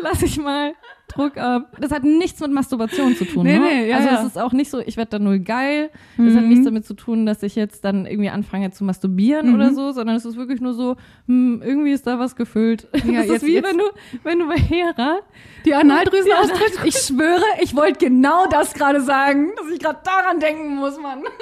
[0.01, 0.75] lass ich mal
[1.15, 1.77] Druck ab.
[1.81, 3.45] Das hat nichts mit Masturbation zu tun.
[3.45, 3.65] Nee, ne?
[3.65, 4.21] nee, ja, also ja.
[4.21, 5.91] es ist auch nicht so, ich werde da null geil.
[6.17, 6.49] Das hat Mhm.
[6.49, 9.55] nichts damit zu tun, dass ich jetzt dann irgendwie anfange zu masturbieren Mhm.
[9.55, 10.97] oder so, sondern es ist wirklich nur so,
[11.27, 12.89] hm, irgendwie ist da was gefüllt.
[12.93, 13.85] Ja, das jetzt- ist wie jetzt- wenn du,
[14.23, 15.21] wenn du bei Hera
[15.65, 16.79] Die Analdrüsen Ja, austritt.
[16.85, 21.23] Ich schwöre, ich wollte genau das gerade sagen, dass ich gerade daran denken muss, Mann.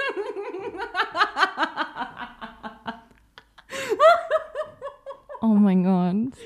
[5.40, 6.38] Oh mein Gott.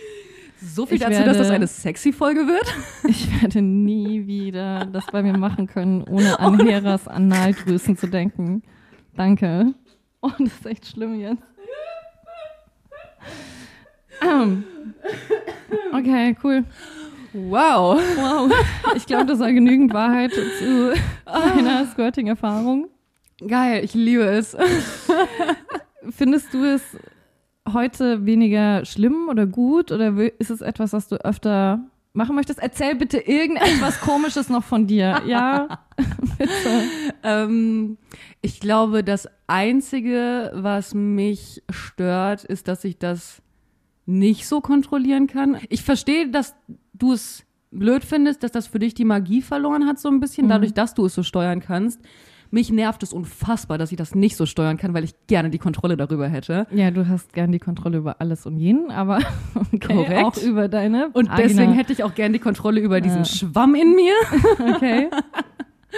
[0.74, 2.74] So viel Ich dazu, dass das werde- eine sexy Folge wird.
[3.08, 8.62] Ich werde nie wieder das bei mir machen können, ohne an Heras Analdrüsen zu denken.
[9.16, 9.74] Danke.
[10.22, 11.42] Oh, das ist echt schlimm jetzt.
[14.22, 14.64] Ähm.
[15.92, 16.64] Okay, cool.
[17.32, 18.00] Wow.
[18.16, 18.52] Wow.
[18.96, 20.94] Ich glaube, das war genügend Wahrheit zu
[21.26, 22.88] meiner Squirting-Erfahrung.
[23.46, 24.56] Geil, ich liebe es.
[26.10, 26.82] Findest du es
[27.72, 31.80] heute weniger schlimm oder gut oder ist es etwas, was du öfter
[32.12, 32.58] machen möchtest?
[32.58, 35.22] Erzähl bitte irgendetwas Komisches noch von dir.
[35.26, 35.80] Ja,
[36.38, 36.82] bitte.
[37.22, 37.98] Ähm,
[38.42, 43.42] ich glaube, das Einzige, was mich stört, ist, dass ich das
[44.06, 45.58] nicht so kontrollieren kann.
[45.68, 46.54] Ich verstehe, dass
[46.94, 50.48] du es blöd findest, dass das für dich die Magie verloren hat, so ein bisschen,
[50.48, 52.00] dadurch, dass du es so steuern kannst.
[52.50, 55.58] Mich nervt es unfassbar, dass ich das nicht so steuern kann, weil ich gerne die
[55.58, 56.66] Kontrolle darüber hätte.
[56.70, 59.18] Ja, du hast gern die Kontrolle über alles und jeden, aber
[59.72, 60.24] okay, Korrekt.
[60.24, 61.36] auch über deine Und Vagina.
[61.48, 63.24] deswegen hätte ich auch gerne die Kontrolle über diesen Ja.
[63.24, 64.14] Schwamm in mir.
[64.76, 65.08] Okay.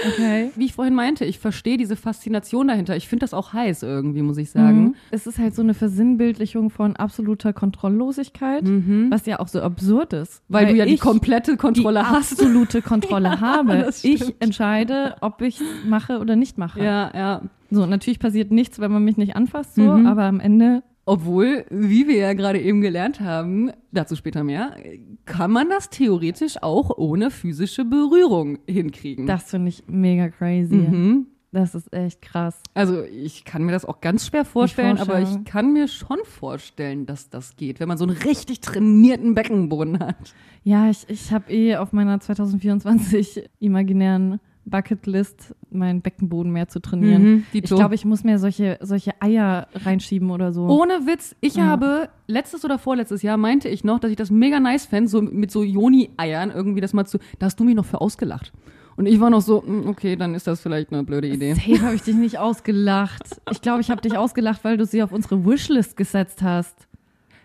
[0.06, 0.50] Okay.
[0.54, 2.96] Wie ich vorhin meinte, ich verstehe diese Faszination dahinter.
[2.96, 4.80] Ich finde das auch heiß irgendwie, muss ich sagen.
[4.84, 4.94] Mhm.
[5.10, 8.64] Es ist halt so eine Versinnbildlichung von absoluter Kontrolllosigkeit,
[9.10, 10.42] was ja auch so absurd ist.
[10.48, 12.32] Weil, du ja die komplette Kontrolle die hast.
[12.32, 13.78] absolute Kontrolle habe.
[13.78, 16.82] das Ich entscheide, ob ich mache oder nicht mache.
[16.82, 17.42] Ja, ja.
[17.70, 20.06] So, natürlich passiert nichts, wenn man mich nicht anfasst, so, Mhm.
[20.06, 24.76] aber am Ende, Obwohl, wie wir ja gerade eben gelernt haben, dazu später mehr,
[25.24, 29.26] kann man das theoretisch auch ohne physische Berührung hinkriegen.
[29.26, 30.74] das finde ich mega crazy.
[30.74, 31.26] mhm.
[31.50, 32.60] Das ist echt krass.
[32.74, 37.06] Also ich kann mir das auch ganz schwer vorstellen, aber ich kann mir schon vorstellen,
[37.06, 40.34] dass das geht, wenn man so einen richtig trainierten Beckenboden hat.
[40.62, 44.40] Ja, ich, ich habe eh auf meiner 2024 imaginären
[44.70, 47.22] Bucketlist meinen Beckenboden mehr zu trainieren.
[47.22, 50.66] Mhm, ich glaube, ich muss mir solche, solche Eier reinschieben oder so.
[50.66, 51.64] Ohne Witz, ich Ja.
[51.66, 55.20] habe letztes oder vorletztes Jahr meinte ich noch, dass ich das mega nice fände, so
[55.22, 57.18] mit so Joni-Eiern irgendwie das mal zu.
[57.38, 58.52] Da hast du mich noch für ausgelacht.
[58.96, 61.54] Und ich war noch so, mm, okay, dann ist das vielleicht eine blöde Idee.
[61.54, 63.40] Safe habe ich dich nicht ausgelacht.
[63.52, 66.87] Ich glaube, ich habe dich ausgelacht, weil du sie auf unsere Wishlist gesetzt hast.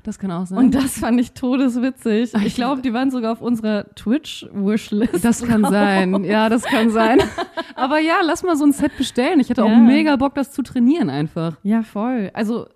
[0.04, 0.58] Das kann auch sein.
[0.58, 2.34] Und das fand ich todeswitzig.
[2.46, 5.24] Ich glaube, die waren sogar auf unserer Twitch-Wishlist.
[5.24, 6.24] Das kann sein.
[6.26, 7.20] Ja, das kann sein.
[7.76, 9.40] Aber ja, lass mal so ein Set bestellen.
[9.40, 9.78] Ich hätte auch Ja.
[9.78, 11.56] mega Bock, das zu trainieren einfach.
[11.64, 12.32] Ja, voll.
[12.34, 12.68] Also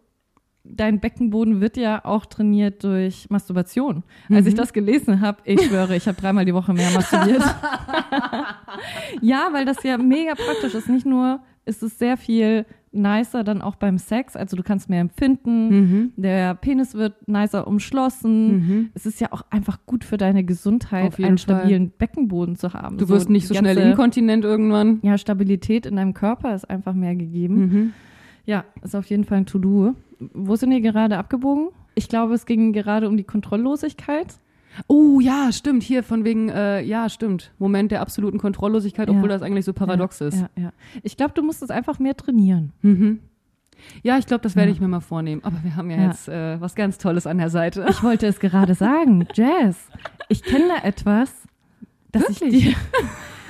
[0.64, 4.04] dein Beckenboden wird ja auch trainiert durch Masturbation.
[4.30, 7.44] Als ich das gelesen habe, ich schwöre, ich habe dreimal die Woche mehr masturbiert.
[9.22, 10.90] ja, weil das ja mega praktisch ist.
[10.90, 12.66] Nicht nur ist es sehr viel
[12.98, 16.12] nicer dann auch beim Sex, also du kannst mehr empfinden, Mhm.
[16.18, 18.90] der Penis wird nicer umschlossen.
[18.94, 21.38] Es ist ja auch einfach gut für deine Gesundheit, einen Fall.
[21.38, 22.98] stabilen Beckenboden zu haben.
[22.98, 25.00] Du wirst nicht so die schnell ganze- inkontinent irgendwann.
[25.04, 27.56] Ja, Stabilität in deinem Körper ist einfach mehr gegeben.
[27.58, 27.94] Mhm.
[28.46, 29.94] Ja, ist auf jeden Fall ein To-Do.
[30.34, 31.68] Wo sind wir gerade abgebogen?
[31.96, 34.40] Ich glaube, es ging gerade um die Kontrolllosigkeit.
[34.88, 35.82] Oh ja, stimmt.
[35.84, 37.52] Hier von wegen, äh, ja, stimmt.
[37.58, 39.16] Moment der absoluten Kontrolllosigkeit, Ja.
[39.16, 40.40] obwohl das eigentlich so paradox ja, ist.
[40.42, 40.74] Ja, ja.
[41.04, 42.72] Ich glaube, du musst es einfach mehr trainieren.
[42.82, 43.20] Mhm.
[44.04, 44.76] Ja, ich glaube, das werde Ja.
[44.76, 45.44] ich mir mal vornehmen.
[45.44, 46.08] Aber wir haben ja, Ja.
[46.08, 47.86] jetzt äh, was ganz Tolles an der Seite.
[47.90, 49.78] Ich wollte es gerade sagen, Jazz.
[50.30, 51.32] Ich kenne da etwas,
[52.12, 52.76] das ich dir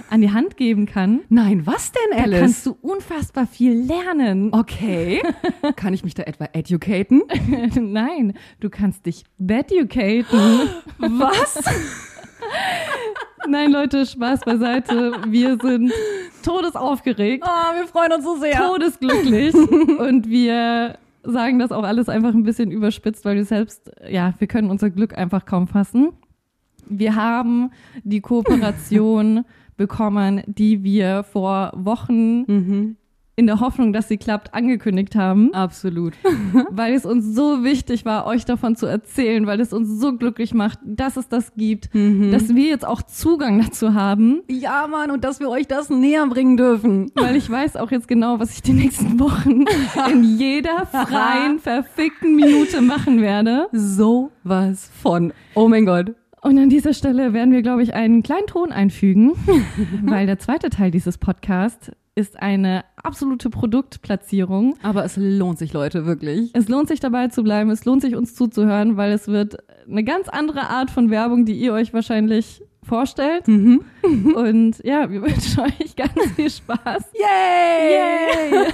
[0.10, 1.22] an die Hand geben kann.
[1.30, 2.40] Nein, was denn, Da Alice?
[2.40, 4.54] kannst du unfassbar viel lernen.
[4.54, 5.22] okay.
[5.76, 7.24] Kann ich mich da etwa educaten?
[7.80, 10.70] Nein, du kannst dich beducaten.
[10.98, 11.60] Was?
[13.48, 15.14] Nein, Leute, Spaß beiseite.
[15.28, 15.92] Wir sind
[16.44, 17.44] todesaufgeregt.
[17.46, 18.58] Oh, wir freuen uns so sehr.
[18.58, 24.34] todesglücklich und wir sagen das auch alles einfach ein bisschen überspitzt, weil wir selbst, ja,
[24.40, 26.12] wir können unser Glück einfach kaum fassen.
[26.90, 27.72] Wir haben
[28.04, 29.44] die Kooperation
[29.78, 32.96] bekommen, die wir vor Wochen Mhm.
[33.40, 36.14] in der Hoffnung, dass sie klappt, angekündigt haben, Absolut.
[36.72, 40.56] weil es uns so wichtig war, euch davon zu erzählen, weil es uns so glücklich
[40.56, 42.32] macht, dass es das gibt, Mhm.
[42.32, 44.42] dass wir jetzt auch Zugang dazu haben.
[44.50, 47.12] Ja, Mann, und dass wir euch das näher bringen dürfen.
[47.14, 49.66] weil ich weiß auch jetzt genau, was ich die nächsten Wochen
[50.12, 53.68] in jeder freien, verfickten Minute machen werde.
[53.72, 55.32] So was von.
[55.54, 56.16] Oh mein Gott.
[56.42, 59.34] Und an dieser Stelle werden wir, glaube ich, einen kleinen Ton einfügen,
[60.04, 64.76] weil der zweite Teil dieses Podcasts ist eine absolute Produktplatzierung.
[64.82, 66.50] Aber es lohnt sich, Leute, wirklich.
[66.54, 69.58] Es lohnt sich dabei zu bleiben, es lohnt sich uns zuzuhören, weil es wird
[69.88, 73.48] eine ganz andere Art von Werbung, die ihr euch wahrscheinlich vorstellt.
[73.48, 73.82] Mhm.
[74.36, 77.12] Und ja, wir wünschen euch ganz viel Spaß.
[77.14, 77.94] Yay!
[77.94, 78.68] Yay!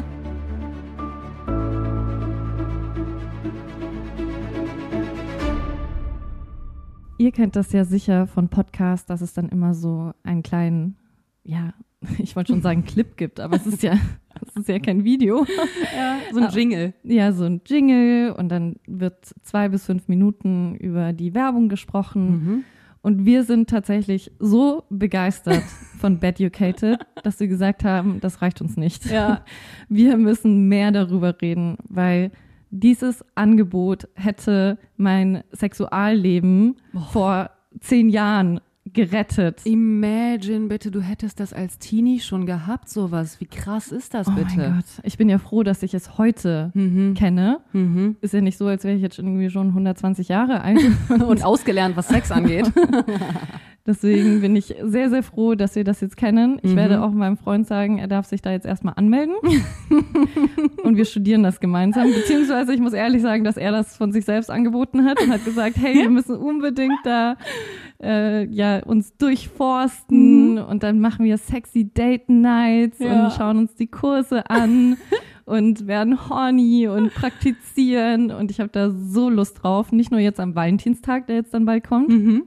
[7.20, 10.96] Ihr kennt das ja sicher von Podcasts, dass es dann immer so einen kleinen,
[11.44, 11.74] ja,
[12.18, 13.92] ich wollte schon sagen Clip gibt, aber es ist ja,
[14.48, 15.44] es ist ja kein Video.
[15.94, 16.94] Ja, so ein Jingle.
[17.02, 22.30] Ja, so ein Jingle und dann wird zwei bis fünf Minuten über die Werbung gesprochen.
[22.30, 22.64] Mhm.
[23.02, 25.64] Und wir sind tatsächlich so begeistert
[25.98, 29.04] von Beducated, dass wir gesagt haben, das reicht uns nicht.
[29.10, 29.44] Ja.
[29.90, 32.30] Wir müssen mehr darüber reden, weil
[32.70, 36.76] dieses Angebot hätte mein Sexualleben
[37.10, 37.50] vor
[37.80, 38.60] zehn Jahren
[38.92, 39.60] gerettet.
[39.66, 43.38] Imagine bitte, du hättest das als Teenie schon gehabt, sowas.
[43.40, 44.56] Wie krass ist das Oh bitte?
[44.56, 47.14] mein Gott, ich bin ja froh, dass ich es heute Mhm.
[47.14, 47.60] kenne.
[47.72, 48.16] Mhm.
[48.20, 50.80] Ist ja nicht so, als wäre ich jetzt irgendwie schon 120 Jahre alt.
[51.10, 52.72] Und ausgelernt, was Sex angeht.
[53.90, 56.60] Deswegen bin ich sehr, sehr froh, dass wir das jetzt kennen.
[56.62, 56.76] Ich Mhm.
[56.76, 59.34] werde auch meinem Freund sagen, er darf sich da jetzt erstmal anmelden.
[60.84, 62.06] und wir studieren das gemeinsam.
[62.14, 65.44] Beziehungsweise ich muss ehrlich sagen, dass er das von sich selbst angeboten hat und hat
[65.44, 67.36] gesagt, hey, wir müssen unbedingt da
[68.00, 73.24] äh, ja, uns durchforsten und dann machen wir sexy Date Nights Ja.
[73.24, 74.96] und schauen uns die Kurse an.
[75.46, 78.30] Und werden horny und praktizieren.
[78.30, 79.90] Und ich habe da so Lust drauf.
[79.90, 82.44] Nicht nur jetzt am Valentinstag, der jetzt dann bald kommt, mhm.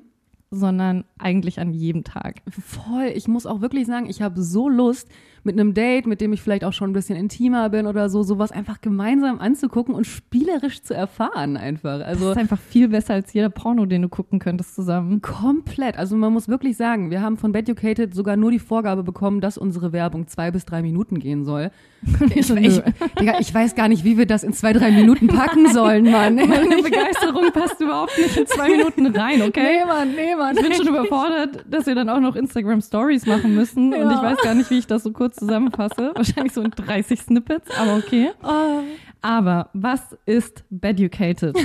[0.54, 2.42] Sondern eigentlich an jedem Tag.
[2.50, 3.12] Voll.
[3.16, 5.10] Ich muss auch wirklich sagen, ich habe so Lust,
[5.44, 8.24] mit einem Date, mit dem ich vielleicht auch schon ein bisschen intimer bin oder so,
[8.24, 12.00] sowas einfach gemeinsam anzugucken und spielerisch zu erfahren einfach.
[12.00, 15.22] Das Also ist einfach viel besser als jeder Porno, den du gucken könntest zusammen.
[15.22, 15.98] komplett.
[15.98, 19.58] Also man muss wirklich sagen, wir haben von Beducated sogar nur die Vorgabe bekommen, dass
[19.58, 21.72] unsere Werbung zwei bis drei Minuten gehen soll.
[22.36, 22.82] Ich, ich.
[23.20, 26.36] Digga, ich weiß gar nicht, wie wir das in zwei, drei Minuten packen sollen, Mann.
[26.36, 29.62] Meine Begeisterung passt überhaupt nicht in zwei Minuten rein, okay?
[29.80, 30.56] Nee, Mann, nee, Mann.
[30.58, 33.94] Ich bin schon überfordert, dass wir dann auch noch Instagram Stories machen müssen.
[33.94, 34.16] Und Ja.
[34.16, 36.12] ich weiß gar nicht, wie ich das so kurz zusammenfasse.
[36.16, 38.30] Wahrscheinlich so in 30 Snippets, aber okay.
[38.44, 38.82] Oh.
[39.22, 41.56] Aber was ist Beducated?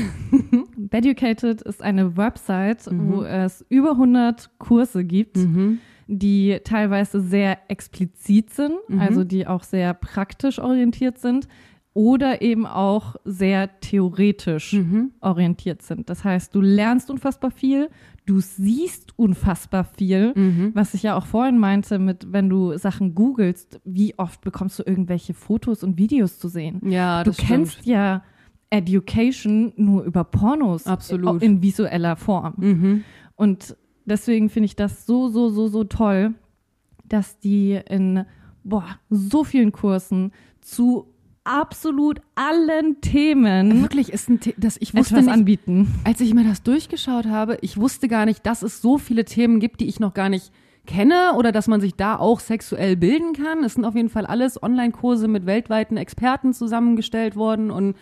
[0.77, 5.79] Beducated ist eine Website, wo es über 100 Kurse gibt, Mhm.
[6.07, 9.01] die teilweise sehr explizit sind, Mhm.
[9.01, 11.49] also die auch sehr praktisch orientiert sind
[11.99, 15.11] oder eben auch sehr theoretisch Mhm.
[15.21, 16.09] orientiert sind.
[16.09, 17.91] Das heißt, du lernst unfassbar viel,
[18.25, 20.71] du siehst unfassbar viel, Mhm.
[20.75, 24.85] was ich ja auch vorhin meinte mit, wenn du Sachen googelst, wie oft bekommst du
[24.87, 26.81] irgendwelche Fotos und Videos zu sehen?
[26.89, 27.87] Ja, du das kennst stimmt.
[27.89, 28.23] ja
[28.71, 30.87] Education nur über Pornos.
[30.87, 31.43] Absolut.
[31.43, 32.55] In visueller Form.
[32.59, 33.05] Mhm.
[33.35, 36.35] Und deswegen finde ich das so, so, so, so toll,
[37.09, 38.25] dass die in
[38.63, 40.31] boah, so vielen Kursen
[40.61, 41.07] zu
[41.49, 45.95] absolut allen Themen Wirklich ist ein The das ich wusste etwas nicht, anbieten.
[46.05, 49.59] als ich mir das durchgeschaut habe, ich wusste gar nicht, dass es so viele Themen
[49.61, 50.53] gibt, die ich noch gar nicht
[50.87, 53.63] kenne oder dass man sich da auch sexuell bilden kann.
[53.65, 57.97] Es sind auf jeden Fall alles Online-Kurse mit weltweiten Experten zusammengestellt worden und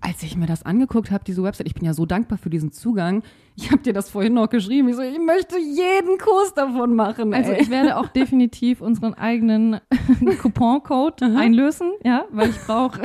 [0.00, 2.70] als ich mir das angeguckt habe, diese Website, ich bin ja so dankbar für diesen
[2.72, 3.22] Zugang.
[3.56, 4.88] Ich habe dir das vorhin noch geschrieben.
[4.88, 7.32] Ich so, ich möchte jeden Kurs davon machen.
[7.34, 7.62] Also ey.
[7.62, 9.80] ich werde auch definitiv unseren eigenen
[10.42, 13.02] Couponcode einlösen, ja, weil ich brauche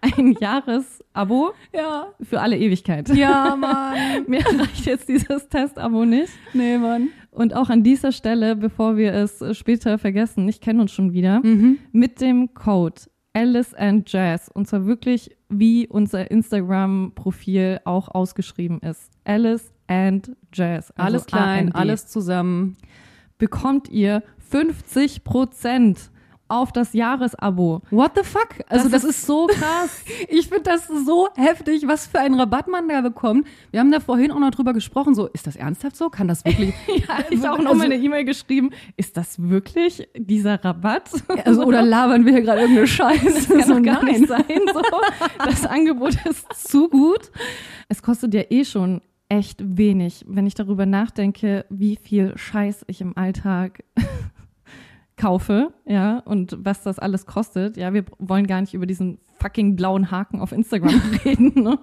[0.00, 3.08] ein Jahresabo ja, für alle Ewigkeit.
[3.10, 4.24] ja, Mann.
[4.26, 6.32] Mir reicht jetzt dieses Testabo nicht.
[6.52, 7.08] Nee, Mann.
[7.30, 11.40] Und auch an dieser Stelle, bevor wir es später vergessen, ich kenne uns schon wieder,
[11.40, 11.78] Mhm.
[11.92, 13.02] mit dem Code
[13.36, 19.10] Alice and Jazz, und zwar wirklich wie unser Instagram-Profil auch ausgeschrieben ist.
[19.24, 20.90] Alice and Jazz.
[20.92, 22.78] also Alles klein, alles zusammen.
[23.36, 26.10] Bekommt ihr 50 Prozent
[26.48, 27.82] auf das Jahresabo.
[27.90, 28.48] What the fuck?
[28.68, 30.04] Also das, ist so krass.
[30.28, 33.46] Ich finde das so heftig, was für einen Rabatt man da bekommt.
[33.70, 36.08] Wir haben da vorhin auch noch drüber gesprochen, so, ist das ernsthaft so?
[36.10, 36.74] Kann das wirklich?
[36.86, 38.70] ja, ich habe auch noch Also- mal eine E-Mail geschrieben.
[38.96, 41.10] Ist das wirklich dieser Rabatt?
[41.44, 43.48] also, oder labern wir hier gerade irgendeine Scheiße?
[43.58, 44.20] kann so, gar nein.
[44.20, 44.44] nicht sein.
[44.72, 44.82] So.
[45.44, 47.30] Das Angebot ist zu gut.
[47.88, 53.00] Es kostet ja eh schon echt wenig, wenn ich darüber nachdenke, wie viel Scheiß ich
[53.00, 53.82] im Alltag
[55.16, 57.76] kaufe, ja, und was das alles kostet.
[57.76, 61.52] Ja, wir wollen gar nicht über diesen fucking blauen Haken auf Instagram reden.
[61.62, 61.78] Ne?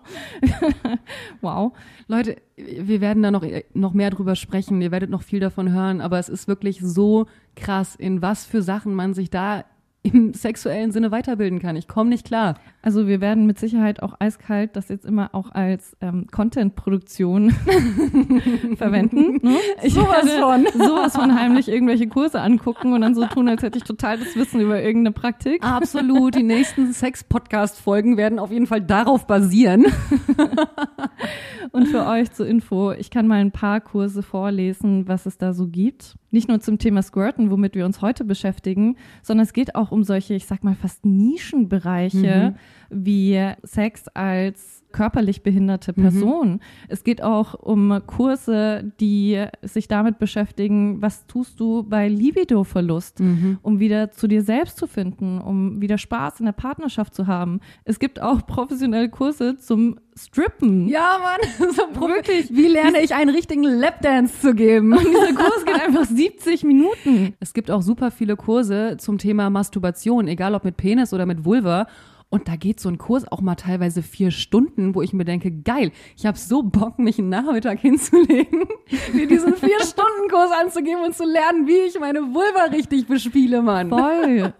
[1.41, 1.73] wow.
[2.07, 4.81] Leute, wir werden da noch, noch mehr drüber sprechen.
[4.81, 7.25] Ihr werdet noch viel davon hören, aber es ist wirklich so
[7.55, 9.65] krass, in was für Sachen man sich da
[10.03, 11.75] im sexuellen Sinne weiterbilden kann.
[11.75, 12.55] Ich komme nicht klar.
[12.85, 17.51] Also wir werden mit Sicherheit auch eiskalt das jetzt immer auch als ähm, Content-Produktion
[18.75, 19.39] verwenden.
[19.41, 19.55] Ne?
[19.83, 23.77] Ich Sowas werde sowas von heimlich irgendwelche Kurse angucken und dann so tun, als hätte
[23.77, 25.63] ich total das Wissen über irgendeine Praktik.
[25.63, 26.35] Absolut.
[26.35, 29.85] Die nächsten Sex-Podcast-Folgen werden auf jeden Fall darauf basieren.
[31.71, 35.53] Und für euch zur Info, ich kann mal ein paar Kurse vorlesen, was es da
[35.53, 36.17] so gibt.
[36.29, 40.03] Nicht nur zum Thema Squirten, womit wir uns heute beschäftigen, sondern es geht auch um
[40.03, 42.55] solche, ich sag mal, fast Nischenbereiche Mhm.
[42.89, 46.01] Wie Sex als körperlich behinderte Mhm.
[46.03, 46.59] Person.
[46.87, 53.57] Es geht auch um Kurse, die sich damit beschäftigen, was tust du bei Libido-Verlust, Mhm.
[53.63, 57.59] um wieder zu dir selbst zu finden, um wieder Spaß in der Partnerschaft zu haben.
[57.85, 60.87] Es gibt auch professionelle Kurse zum Strippen.
[60.87, 61.39] Ja, Mann.
[61.73, 62.51] So wirklich.
[62.51, 64.91] Wie lerne ich einen richtigen Lapdance zu geben?
[64.99, 67.33] Dieser Kurs geht einfach 70 Minuten.
[67.39, 71.45] Es gibt auch super viele Kurse zum Thema Masturbation, egal ob mit Penis oder mit
[71.45, 71.87] Vulva.
[72.33, 75.51] Und da geht so ein Kurs auch mal teilweise vier Stunden, wo ich mir denke,
[75.51, 78.63] geil, ich habe so Bock, mich einen Nachmittag hinzulegen,
[79.13, 83.61] mir diesen vier Stunden Kurs anzugeben und zu lernen, wie ich meine Vulva richtig bespiele,
[83.61, 83.89] Mann.
[83.89, 84.51] Voll.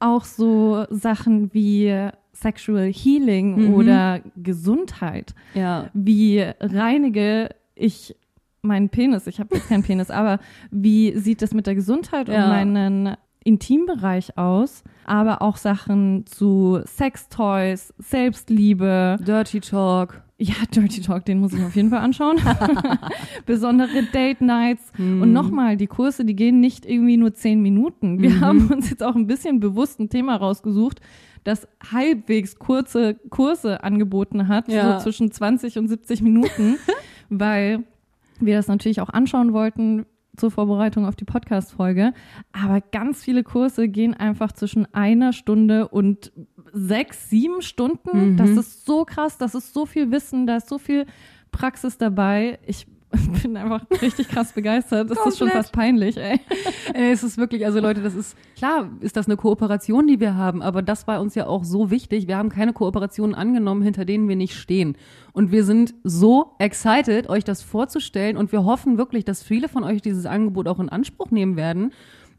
[0.00, 3.74] Auch so Sachen wie Sexual Healing Mhm.
[3.74, 5.34] oder Gesundheit.
[5.54, 5.90] Ja.
[5.94, 8.16] Wie reinige ich
[8.62, 9.28] meinen Penis?
[9.28, 10.40] Ich habe jetzt keinen Penis, aber
[10.72, 12.42] wie sieht es mit der Gesundheit Ja.
[12.44, 14.84] und meinen Intimbereich aus?
[15.04, 19.18] Aber auch Sachen zu Sextoys, Selbstliebe.
[19.26, 20.22] Dirty Talk.
[20.38, 22.38] Ja, Dirty Talk, den muss ich mir auf jeden Fall anschauen.
[23.46, 24.92] Besondere Date Nights.
[24.98, 28.20] Und nochmal, die Kurse, die gehen nicht irgendwie nur zehn Minuten.
[28.20, 31.00] Wir haben uns jetzt auch ein bisschen bewusst ein Thema rausgesucht,
[31.44, 34.98] das halbwegs kurze Kurse angeboten hat, Ja.
[34.98, 36.76] so zwischen 20 und 70 Minuten,
[37.30, 37.84] weil
[38.40, 40.06] wir das natürlich auch anschauen wollten
[40.40, 42.12] zur Vorbereitung auf die Podcast-Folge.
[42.52, 46.32] Aber ganz viele Kurse gehen einfach zwischen einer Stunde und
[46.72, 48.32] sechs, sieben Stunden.
[48.32, 48.36] Mhm.
[48.36, 51.06] Das ist so krass, das ist so viel Wissen, da ist so viel
[51.52, 52.58] Praxis dabei.
[52.66, 52.86] Ich
[53.42, 55.10] bin einfach richtig krass begeistert.
[55.10, 56.40] Das ist schon fast peinlich, ey.
[56.94, 60.36] Ey, es ist wirklich, also Leute, das ist, klar ist das eine Kooperation, die wir
[60.36, 62.28] haben, aber das war uns ja auch so wichtig.
[62.28, 64.96] Wir haben keine Kooperationen angenommen, hinter denen wir nicht stehen.
[65.32, 69.84] Und wir sind so excited, euch das vorzustellen und wir hoffen wirklich, dass viele von
[69.84, 71.92] euch dieses Angebot auch in Anspruch nehmen werden.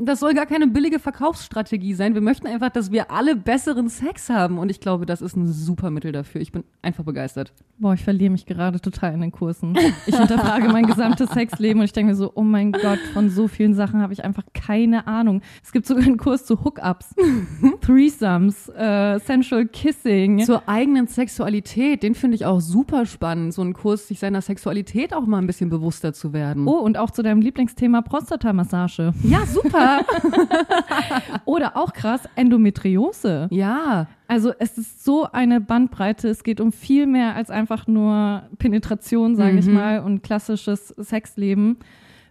[0.03, 2.13] Das soll gar keine billige Verkaufsstrategie sein.
[2.13, 4.57] Wir möchten einfach, dass wir alle besseren Sex haben.
[4.57, 6.41] Und ich glaube, das ist ein super Mittel dafür.
[6.41, 7.53] Ich bin einfach begeistert.
[7.77, 9.77] Boah, ich verliere mich gerade total in den Kursen.
[10.05, 13.47] Ich hinterfrage mein gesamtes Sexleben und ich denke mir so, oh mein Gott, von so
[13.47, 15.41] vielen Sachen habe ich einfach keine Ahnung.
[15.63, 17.15] Es gibt sogar einen Kurs zu Hookups,
[17.81, 20.45] Threesomes, äh, Sensual Kissing.
[20.45, 23.53] Zur eigenen Sexualität, den finde ich auch super spannend.
[23.53, 26.67] So ein Kurs, sich seiner Sexualität auch mal ein bisschen bewusster zu werden.
[26.67, 29.13] Oh, und auch zu deinem Lieblingsthema Prostatamassage.
[29.23, 29.90] Ja, super.
[31.45, 33.47] Oder auch krass, Endometriose.
[33.51, 34.07] ja.
[34.27, 36.29] Also es ist so eine Bandbreite.
[36.29, 39.73] Es geht um viel mehr als einfach nur Penetration, sage ich Mhm.
[39.73, 41.77] mal, und klassisches Sexleben.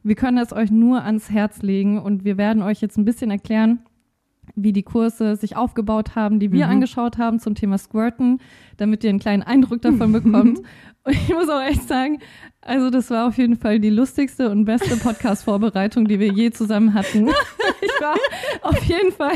[0.02, 3.30] Wir können es euch nur ans Herz legen und wir werden euch jetzt ein bisschen
[3.30, 3.80] erklären,
[4.56, 6.72] wie die Kurse sich aufgebaut haben, die wir Mhm.
[6.72, 8.38] angeschaut haben zum Thema Squirten,
[8.76, 10.58] damit ihr einen kleinen Eindruck davon bekommt.
[11.04, 12.18] Und ich muss auch echt sagen,
[12.60, 16.92] also das war auf jeden Fall die lustigste und beste Podcast-Vorbereitung, die wir je zusammen
[16.94, 17.28] hatten.
[17.82, 18.14] Ich war
[18.62, 19.32] auf jeden Fall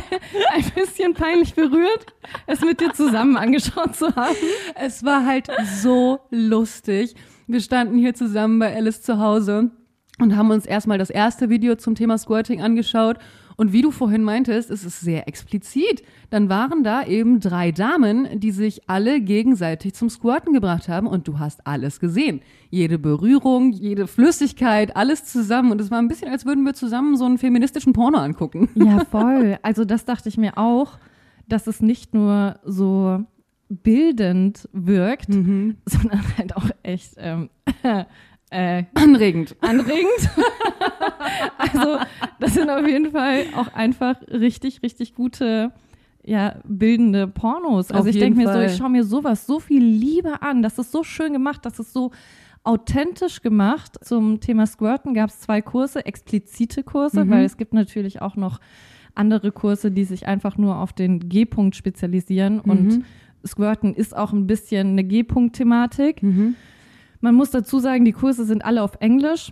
[0.54, 2.06] ein bisschen peinlich berührt,
[2.46, 4.36] es mit dir zusammen angeschaut zu haben.
[4.74, 5.48] Es war halt
[5.80, 7.14] so lustig.
[7.46, 9.70] Wir standen hier zusammen bei Alice zu Hause
[10.20, 13.16] und haben uns erstmal das erste Video zum Thema Squirting angeschaut.
[13.56, 16.02] Und wie du vorhin meintest, es ist sehr explizit.
[16.30, 21.28] Dann waren da eben drei Damen, die sich alle gegenseitig zum Squirten gebracht haben und
[21.28, 22.40] du hast alles gesehen.
[22.70, 25.72] Jede Berührung, jede Flüssigkeit, alles zusammen.
[25.72, 28.68] Und es war ein bisschen, als würden wir zusammen so einen feministischen Porno angucken.
[28.74, 29.58] Ja, voll.
[29.62, 30.98] Also das dachte ich mir auch,
[31.48, 33.24] dass es nicht nur so
[33.68, 37.50] bildend wirkt, sondern halt auch echt ähm,
[38.54, 39.56] äh, Anregend.
[39.60, 40.30] anregend.
[41.58, 41.98] also
[42.40, 45.72] das sind auf jeden Fall auch einfach richtig, richtig gute,
[46.24, 47.90] ja, bildende Pornos.
[47.90, 50.62] Also Auf ich denke mir so, ich schaue mir sowas so viel lieber an.
[50.62, 52.12] Das ist so schön gemacht, das ist so
[52.62, 53.98] authentisch gemacht.
[54.02, 57.30] Zum Thema Squirten gab es zwei Kurse, explizite Kurse, Mhm.
[57.30, 58.58] weil es gibt natürlich auch noch
[59.14, 62.70] andere Kurse, die sich einfach nur auf den G-Punkt spezialisieren Mhm.
[62.70, 63.04] und
[63.46, 66.22] Squirten ist auch ein bisschen eine G-Punkt-Thematik.
[66.22, 66.56] Mhm.
[67.24, 69.50] Man muss dazu sagen, die Kurse sind alle auf Englisch.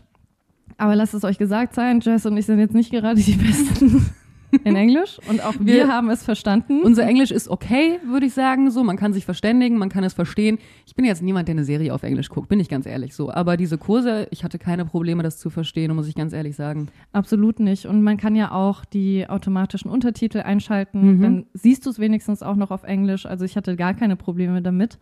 [0.76, 4.10] Aber lasst es euch gesagt sein, Jess und ich sind jetzt nicht gerade die besten
[4.64, 6.82] in Englisch und auch wir, Wir- haben es verstanden.
[6.82, 8.84] Unser Englisch ist okay, würde ich sagen, so.
[8.84, 10.58] Man kann sich verständigen, man kann es verstehen.
[10.86, 13.30] Ich bin jetzt niemand, der eine Serie auf Englisch guckt, bin ich ganz ehrlich so.
[13.32, 16.88] Aber diese Kurse, ich hatte keine Probleme, das zu verstehen, muss ich ganz ehrlich sagen.
[17.12, 17.86] Absolut nicht.
[17.86, 21.16] Und man kann ja auch die automatischen Untertitel einschalten.
[21.16, 21.22] Mhm.
[21.22, 23.24] Dann siehst du es wenigstens auch noch auf Englisch.
[23.24, 24.98] Also ich hatte gar keine Probleme damit.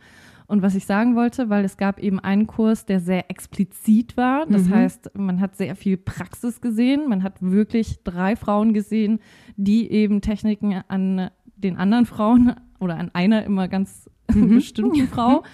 [0.51, 4.47] Und was ich sagen wollte, weil es gab eben einen Kurs, der sehr explizit war.
[4.47, 4.71] Das Mhm.
[4.75, 7.09] heißt, man hat sehr viel Praxis gesehen.
[7.09, 9.21] Man hat wirklich drei Frauen gesehen,
[9.57, 15.45] die eben Techniken an den anderen Frauen oder an einer immer ganz bestimmten Frau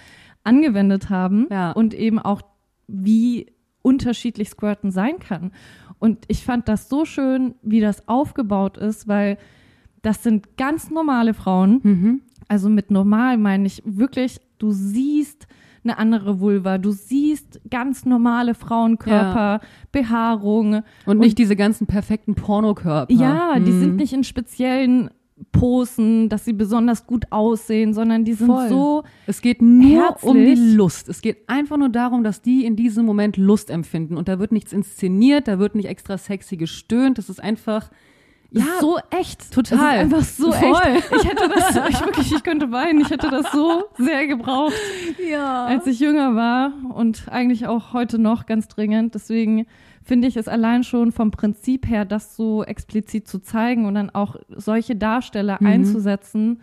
[0.43, 1.47] angewendet haben.
[1.51, 1.73] Ja.
[1.73, 2.41] Und eben auch,
[2.87, 3.51] wie
[3.83, 5.51] unterschiedlich Squirten sein kann.
[5.99, 9.37] Und ich fand das so schön, wie das aufgebaut ist, weil
[10.01, 11.81] das sind ganz normale Frauen.
[11.83, 12.21] Mhm.
[12.47, 15.47] Also mit normal meine ich wirklich, du siehst
[15.83, 20.81] eine andere Vulva, du siehst ganz normale Frauenkörper, Behaarung.
[21.05, 23.13] Und nicht diese ganzen perfekten Pornokörper.
[23.13, 23.79] Ja, die Mhm.
[23.79, 25.09] sind nicht in speziellen
[25.51, 28.69] Posen, dass sie besonders gut aussehen, sondern die sind Voll.
[28.69, 30.29] so Es geht nur Herzlich.
[30.31, 31.09] um die Lust.
[31.09, 34.17] Es geht einfach nur darum, dass die in diesem Moment Lust empfinden.
[34.17, 37.17] Und da wird nichts inszeniert, da wird nicht extra sexy gestöhnt.
[37.19, 37.91] Das ist einfach,
[38.51, 39.51] ja, so echt.
[39.53, 39.99] total.
[39.99, 40.81] Einfach so Voll.
[40.95, 41.11] echt.
[41.15, 43.01] Ich hätte das, ich wirklich, ich könnte weinen.
[43.01, 44.73] Ich hätte das so sehr gebraucht,
[45.29, 45.65] ja.
[45.65, 49.15] als ich jünger war und eigentlich auch heute noch ganz dringend.
[49.15, 49.65] Deswegen
[50.03, 54.09] finde ich es allein schon vom Prinzip her, das so explizit zu zeigen und dann
[54.09, 55.67] auch solche Darsteller Mhm.
[55.67, 56.61] einzusetzen,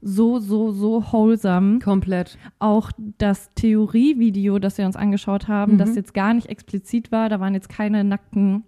[0.00, 1.80] so, so, so wholesome.
[1.80, 2.38] Komplett.
[2.58, 5.78] Auch das Theorievideo, das wir uns angeschaut haben, Mhm.
[5.78, 8.64] das jetzt gar nicht explizit war, da waren jetzt keine nackten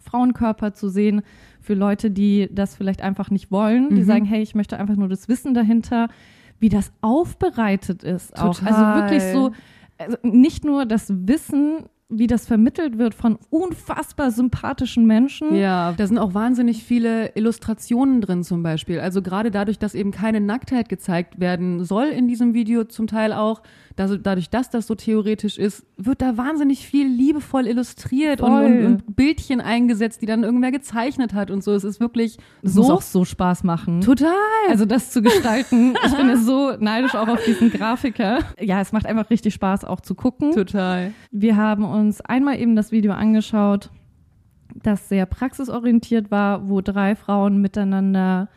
[0.00, 1.22] Frauenkörper zu sehen
[1.60, 4.04] für Leute, die das vielleicht einfach nicht wollen, die Mhm.
[4.04, 6.08] sagen, hey, ich möchte einfach nur das Wissen dahinter,
[6.60, 8.56] wie das aufbereitet ist auch.
[8.56, 8.68] Total.
[8.72, 9.50] Also wirklich so,
[9.98, 15.54] also nicht nur das Wissen, wie das vermittelt wird von unfassbar sympathischen Menschen.
[15.54, 19.00] Ja, da sind auch wahnsinnig viele Illustrationen drin zum Beispiel.
[19.00, 23.32] Also gerade dadurch, dass eben keine Nacktheit gezeigt werden soll in diesem Video zum Teil
[23.32, 23.62] auch,
[23.96, 28.84] dass, dadurch, dass das so theoretisch ist, wird da wahnsinnig viel liebevoll illustriert und, und,
[28.86, 31.72] und Bildchen eingesetzt, die dann irgendwer gezeichnet hat und so.
[31.72, 34.00] Es ist wirklich Das muss so auch so Spaß machen.
[34.00, 34.32] total.
[34.68, 38.40] Also das zu gestalten, ich bin ja so neidisch auch auf diesen Grafiker.
[38.60, 40.52] Ja, es macht einfach richtig Spaß auch zu gucken.
[40.52, 41.12] Total.
[41.30, 43.90] Wir haben uns einmal eben das Video angeschaut,
[44.82, 48.48] das sehr praxisorientiert war, wo drei Frauen miteinander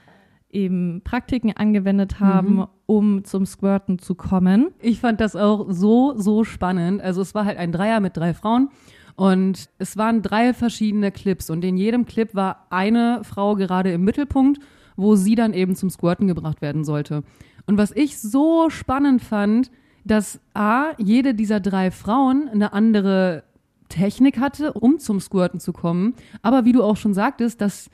[0.58, 2.68] eben Praktiken angewendet haben, Mhm.
[2.86, 4.70] um zum Squirten zu kommen.
[4.80, 7.02] Ich fand das auch so, so spannend.
[7.02, 8.70] Also es war halt ein Dreier mit drei Frauen
[9.16, 14.04] und es waren drei verschiedene Clips und in jedem Clip war eine Frau gerade im
[14.04, 14.60] Mittelpunkt,
[14.96, 17.24] wo sie dann eben zum Squirten gebracht werden sollte.
[17.68, 19.70] Und was ich so spannend fand,
[20.06, 23.44] dass A, jede dieser drei Frauen eine andere
[23.90, 26.14] Technik hatte, um zum Squirten zu kommen.
[26.42, 27.90] Aber wie du auch schon sagtest, dass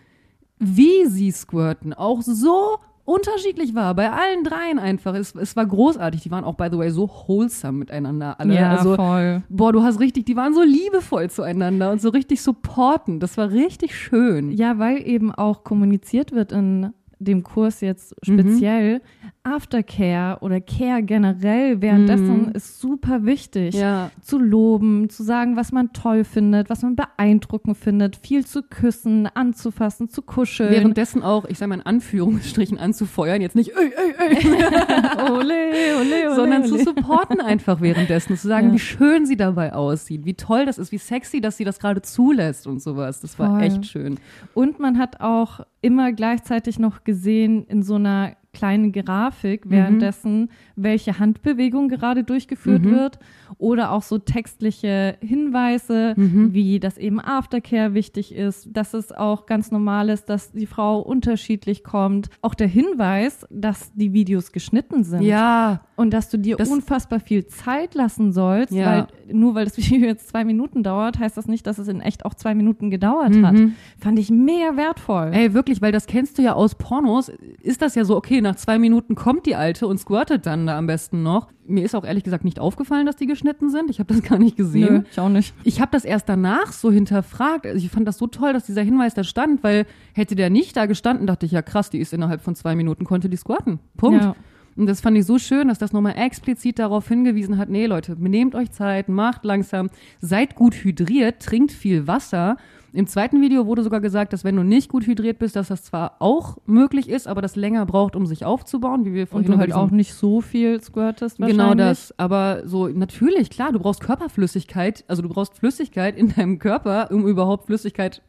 [0.64, 3.94] wie sie squirten auch so unterschiedlich war.
[3.96, 5.14] Bei allen dreien einfach.
[5.16, 6.22] Es, es war großartig.
[6.22, 8.54] Die waren auch, by the way, so wholesome miteinander alle.
[8.72, 9.44] also, voll.
[9.50, 13.22] boah, du hast richtig, die waren so liebevoll zueinander und so richtig supportend.
[13.22, 14.52] Das war richtig schön.
[14.52, 18.98] Ja, weil eben auch kommuniziert wird in dem Kurs jetzt Mhm.
[19.44, 22.52] Aftercare oder Care generell währenddessen Mhm.
[22.54, 23.76] ist super wichtig.
[23.76, 24.10] Ja.
[24.22, 29.28] Zu loben, zu sagen, was man toll findet, was man beeindruckend findet, viel zu küssen,
[29.28, 30.72] anzufassen, zu kuscheln.
[30.72, 33.42] Währenddessen auch, ich sag mal in Anführungsstrichen, anzufeuern.
[33.42, 35.54] Jetzt nicht, ey, ey, ey, ole,
[36.00, 36.84] ole, ole, sondern zu ole.
[36.84, 38.38] supporten einfach währenddessen.
[38.38, 38.74] Zu sagen, Ja.
[38.74, 42.02] wie schön sie dabei aussieht, wie toll das ist, wie sexy, dass sie das gerade
[42.02, 43.20] zulässt und sowas.
[43.20, 43.64] Das war Voll.
[43.64, 44.20] echt schön.
[44.54, 51.18] Und man hat auch immer gleichzeitig noch gesehen in so einer kleinen Grafik währenddessen, welche
[51.20, 52.92] Handbewegung gerade durchgeführt Mhm.
[52.92, 53.20] wird
[53.58, 56.54] oder auch so textliche Hinweise, Mhm.
[56.54, 61.00] wie das eben Aftercare wichtig ist, dass es auch ganz normal ist, dass die Frau
[61.00, 62.30] unterschiedlich kommt.
[62.42, 67.20] Auch der Hinweis, dass die Videos geschnitten sind Ja, und dass du dir Das- unfassbar
[67.20, 68.86] viel Zeit lassen sollst, Ja.
[68.86, 72.02] weil nur weil das Video jetzt zwei Minuten dauert, heißt das nicht, dass es in
[72.02, 73.46] echt auch zwei Minuten gedauert Mhm.
[73.48, 73.56] hat.
[74.00, 75.32] Fand ich mega wertvoll.
[75.34, 77.30] Ey, wirklich, weil das kennst du ja aus Pornos.
[77.62, 80.78] Ist das ja so, okay, nach zwei Minuten kommt die Alte und squirtet dann da
[80.78, 81.50] am besten noch.
[81.66, 83.90] Mir ist auch ehrlich gesagt nicht aufgefallen, dass die geschnitten sind.
[83.90, 84.94] Ich habe das gar nicht gesehen.
[84.94, 85.54] Nö, ich auch nicht.
[85.64, 87.66] Ich habe das erst danach so hinterfragt.
[87.66, 90.78] Also ich fand das so toll, dass dieser Hinweis da stand, weil hätte der nicht
[90.78, 93.80] da gestanden, dachte ich, ja krass, die ist innerhalb von zwei Minuten, konnte die squirten.
[93.98, 94.24] Punkt.
[94.24, 94.36] Ja.
[94.76, 98.16] Und das fand ich so schön, dass das nochmal explizit darauf hingewiesen hat, nee Leute,
[98.20, 99.90] nehmt euch Zeit, macht langsam,
[100.20, 102.58] seid gut hydriert, trinkt viel Wasser.
[102.96, 105.84] Im zweiten Video wurde sogar gesagt, dass wenn du nicht gut hydriert bist, dass das
[105.84, 109.48] zwar auch möglich ist, aber das länger braucht, um sich aufzubauen, wie wir Und vorhin
[109.48, 111.60] du über halt auch nicht so viel squirtest wahrscheinlich.
[111.60, 112.14] Genau das.
[112.20, 115.04] Aber so, natürlich, klar, du brauchst Körperflüssigkeit.
[115.08, 118.22] Also du brauchst Flüssigkeit in deinem Körper, um überhaupt Flüssigkeit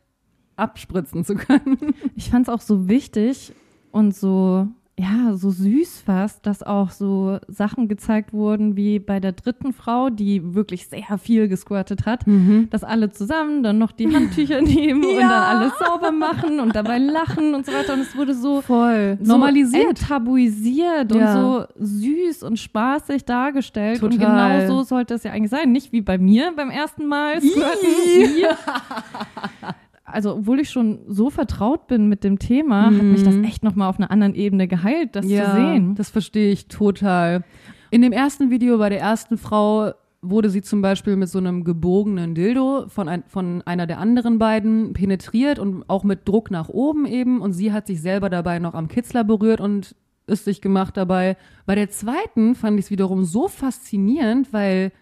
[0.56, 1.76] abspritzen zu können.
[2.16, 3.52] Ich fand es auch so wichtig
[3.90, 9.32] und so, ja, so süß fast, dass auch so Sachen gezeigt wurden, wie bei der
[9.32, 12.24] dritten Frau, die wirklich sehr viel gesquirtet hat,
[12.70, 15.28] dass alle zusammen dann noch die Handtücher nehmen und Ja.
[15.28, 17.94] dann alles sauber machen und dabei lachen und so weiter.
[17.94, 19.18] Und es wurde so Voll.
[19.20, 19.88] so Normalisiert.
[20.00, 21.32] enttabuisiert und Ja.
[21.40, 24.00] so süß und spaßig dargestellt.
[24.00, 24.60] Und Total.
[24.60, 25.72] genau so sollte es ja eigentlich sein.
[25.72, 28.56] Nicht wie bei mir beim ersten Mal squirten.
[30.14, 33.88] Also, obwohl ich schon so vertraut bin mit dem Thema, hat mich das echt nochmal
[33.88, 35.94] auf einer anderen Ebene geheilt, das zu sehen.
[35.96, 37.44] Das verstehe ich total.
[37.90, 39.92] In dem ersten Video bei der ersten Frau
[40.22, 44.38] wurde sie zum Beispiel mit so einem gebogenen Dildo von, ein, von einer der anderen
[44.38, 47.40] beiden penetriert und auch mit Druck nach oben eben.
[47.40, 49.94] Und sie hat sich selber dabei noch am Kitzler berührt und
[50.26, 51.36] ist sich gemacht dabei.
[51.66, 54.92] Bei der zweiten fand ich es wiederum so faszinierend, weil,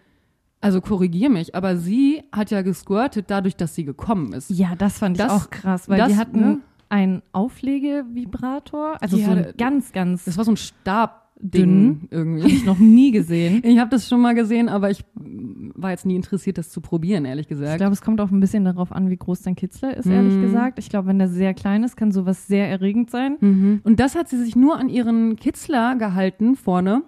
[0.63, 4.49] also korrigier mich, aber sie hat ja gesquirtet dadurch, dass sie gekommen ist.
[4.49, 6.59] Ja, das fand ich Das- auch krass, weil das, die hatten ne?
[6.89, 12.07] einen Auflegevibrator, also Ja, so ein ganz, ganz Das war so ein Stabding Dünn.
[12.11, 12.43] irgendwie.
[12.43, 13.61] hab ich noch nie gesehen.
[13.65, 17.25] Ich habe das schon mal gesehen, aber ich war jetzt nie interessiert, das zu probieren,
[17.25, 17.77] ehrlich Ich gesagt.
[17.77, 20.41] glaube, es kommt auch ein bisschen darauf an, wie groß dein Kitzler ist, ehrlich Mhm.
[20.43, 20.79] gesagt.
[20.79, 23.37] Ich glaube, wenn der sehr klein ist, kann sowas sehr erregend sein.
[23.41, 23.81] Mhm.
[23.83, 27.01] Und das hat sie sich nur an ihren Kitzler gehalten vorne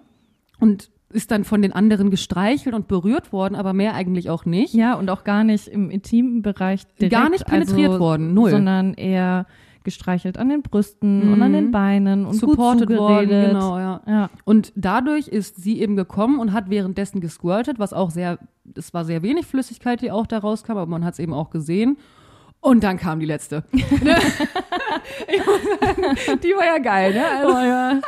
[0.60, 4.74] und ist dann von den anderen gestreichelt und berührt worden, aber mehr eigentlich auch nicht.
[4.74, 7.12] Ja, und auch gar nicht im intimen Bereich direkt.
[7.12, 8.50] Gar nicht penetriert also, worden, null.
[8.50, 9.46] Sondern eher
[9.82, 11.32] gestreichelt an den Brüsten Mhm.
[11.32, 14.00] und an den Beinen und Supported gut worden, genau, ja.
[14.06, 14.30] Ja.
[14.44, 18.38] Und dadurch ist sie eben gekommen und hat währenddessen gesquirtet, was auch sehr,
[18.76, 21.50] es war sehr wenig Flüssigkeit, die auch da rauskam, aber man hat es eben auch
[21.50, 21.98] gesehen.
[22.60, 23.62] Und dann kam die letzte.
[25.28, 25.62] Ich muss
[26.26, 27.24] sagen, die war ja geil, ne?
[27.26, 28.00] Also, Oh ja.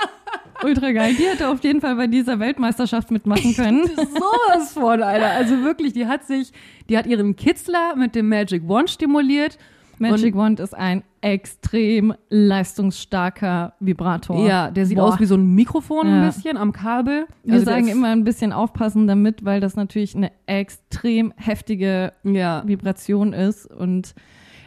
[0.65, 1.15] Ultra geil.
[1.19, 3.87] Die hätte auf jeden Fall bei dieser Weltmeisterschaft mitmachen können.
[3.87, 5.31] sowas von, Alter.
[5.31, 6.53] Also wirklich, die hat sich,
[6.89, 9.59] die hat ihren Kitzler mit dem Magic Wand stimuliert.
[10.01, 14.47] Magic Wand ist ein extrem leistungsstarker Vibrator.
[14.47, 15.09] Ja, der sieht Boah.
[15.15, 16.27] aus wie so ein Mikrofon ein Ja.
[16.27, 17.27] bisschen am Kabel.
[17.43, 22.63] Wir Also sagen immer ein bisschen aufpassen damit, weil das natürlich eine extrem heftige ja.
[22.67, 23.67] Vibration ist.
[23.67, 24.15] Und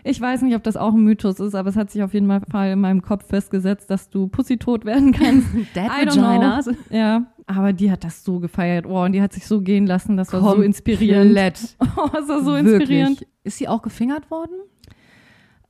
[0.04, 2.28] ich weiß nicht, ob das auch ein Mythos ist, aber es hat sich auf jeden
[2.50, 5.48] Fall in meinem Kopf festgesetzt, dass du pussytot werden kannst.
[5.76, 6.24] Dead I don't know.
[6.24, 6.70] Vaginas.
[6.90, 8.86] Ja, aber die hat das so gefeiert.
[8.86, 10.18] Oh, und die hat sich so gehen lassen.
[10.18, 10.68] Das war so Komplett.
[10.68, 11.78] inspirierend.
[11.98, 13.22] Oh, das war so inspirierend.
[13.22, 13.30] Wirklich.
[13.44, 14.54] Ist sie auch gefingert worden?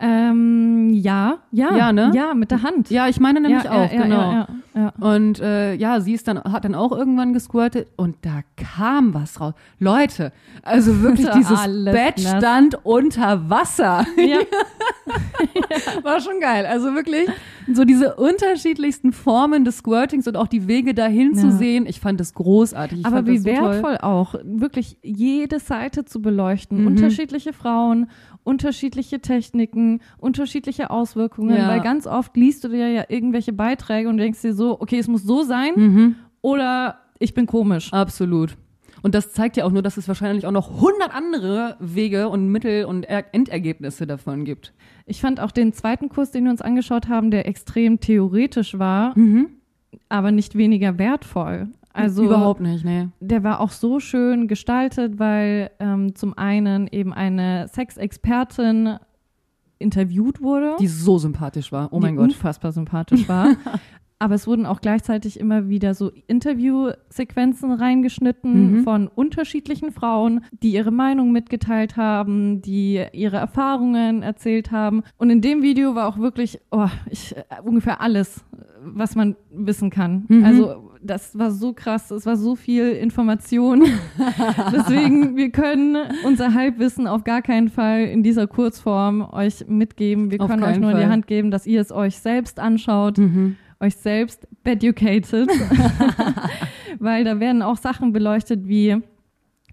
[0.03, 1.77] Ähm, ja, ja.
[1.77, 2.11] Ja, ne?
[2.15, 2.89] Ja, mit der Hand.
[2.89, 4.31] Ja, ich meine nämlich ja, auch, ja, genau.
[4.31, 4.93] Ja, ja, ja.
[4.99, 9.39] Und äh, ja, sie ist dann, hat dann auch irgendwann gesquirtet und da kam was
[9.39, 9.53] raus.
[9.77, 10.31] Leute,
[10.63, 12.37] also wirklich dieses alles Bett nass.
[12.37, 14.05] stand unter Wasser.
[16.03, 16.65] War schon geil.
[16.65, 17.29] Also wirklich
[17.71, 21.85] so diese unterschiedlichsten Formen des Squirtings und auch die Wege dahin zu sehen.
[21.85, 22.99] Ich fand das großartig.
[23.01, 23.71] Ich Aber wie so toll.
[23.71, 26.81] wertvoll auch, wirklich jede Seite zu beleuchten.
[26.81, 26.87] Mhm.
[26.87, 28.09] Unterschiedliche Frauen,
[28.43, 31.55] unterschiedliche Techniken, unterschiedliche Auswirkungen.
[31.57, 31.67] Ja.
[31.67, 35.07] Weil ganz oft liest du dir ja irgendwelche Beiträge und denkst dir so, okay, es
[35.07, 36.15] muss so sein Mhm.
[36.41, 37.91] oder ich bin komisch.
[37.93, 38.57] Absolut.
[39.03, 42.49] Und das zeigt ja auch nur, dass es wahrscheinlich auch noch hundert andere Wege und
[42.49, 44.73] Mittel und er Endergebnisse davon gibt.
[45.07, 49.17] Ich fand auch den zweiten Kurs, den wir uns angeschaut haben, der extrem theoretisch war,
[49.17, 49.49] Mhm.
[50.09, 51.69] aber nicht weniger wertvoll.
[51.93, 53.07] Also Überhaupt nicht, nee.
[53.19, 58.97] der war auch so schön gestaltet, weil ähm, zum einen eben eine Sexexpertin
[59.79, 61.89] interviewt wurde, Die so sympathisch war.
[61.91, 62.25] Oh mein Gott.
[62.25, 63.55] unfassbar sympathisch war.
[64.19, 68.83] Aber es wurden auch gleichzeitig immer wieder so Interviewsequenzen reingeschnitten Mhm.
[68.83, 75.01] von unterschiedlichen Frauen, die ihre Meinung mitgeteilt haben, die ihre Erfahrungen erzählt haben.
[75.17, 78.45] Und in dem Video war auch wirklich oh, ich, äh, ungefähr alles,
[78.83, 80.25] was man wissen kann.
[80.27, 80.45] Mhm.
[80.45, 83.83] Also das war so krass, es war so viel Information.
[84.71, 90.31] Deswegen, wir können unser Halbwissen auf gar keinen Fall in dieser Kurzform euch mitgeben.
[90.31, 91.11] Wir Auf können euch nur in die Fall.
[91.11, 93.55] Hand geben, dass ihr es euch selbst anschaut, Mhm.
[93.79, 95.49] euch selbst educated.
[96.99, 98.97] Weil da werden auch Sachen beleuchtet wie,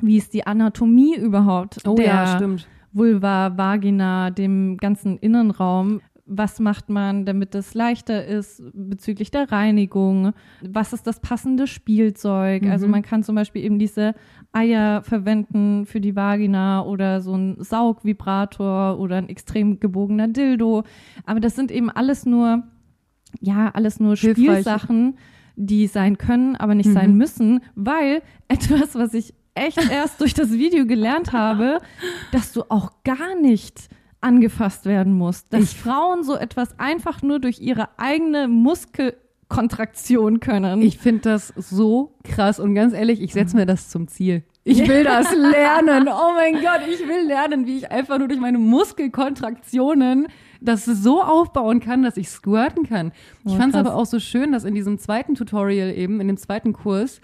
[0.00, 2.66] wie ist die Anatomie überhaupt Oh der ja, stimmt.
[2.92, 6.00] Vulva, Vagina, dem ganzen Innenraum.
[6.30, 10.32] Was macht man, damit es leichter ist bezüglich der Reinigung?
[10.60, 12.64] Was ist das passende Spielzeug?
[12.66, 12.90] Also Mhm.
[12.92, 14.14] man kann zum Beispiel eben diese
[14.52, 20.84] Eier verwenden für die Vagina oder so ein Saugvibrator oder ein extrem gebogener Dildo.
[21.24, 22.62] Aber das sind eben alles nur,
[23.40, 24.44] ja, alles nur Hilfreich.
[24.44, 25.16] Spielsachen,
[25.56, 26.94] die sein können, aber nicht Mhm.
[26.94, 31.78] sein müssen, weil etwas, was ich echt erst durch das Video gelernt habe,
[32.32, 33.88] dass du auch gar nicht
[34.20, 35.52] angefasst werden musst.
[35.52, 38.48] Dass Frauen so etwas einfach nur durch ihre eigene
[39.48, 40.82] Muskelkontraktion können.
[40.82, 44.42] Ich finde das so krass und ganz ehrlich, ich setze mir das zum Ziel.
[44.64, 46.08] Ich will das lernen.
[46.08, 50.28] Oh mein Gott, ich will lernen, wie ich einfach nur durch meine Muskelkontraktionen
[50.60, 53.12] das so aufbauen kann, dass ich squirten kann.
[53.44, 56.26] Ich Oh, fand es aber auch so schön, dass in diesem zweiten Tutorial eben, in
[56.26, 57.20] dem zweiten Kurs,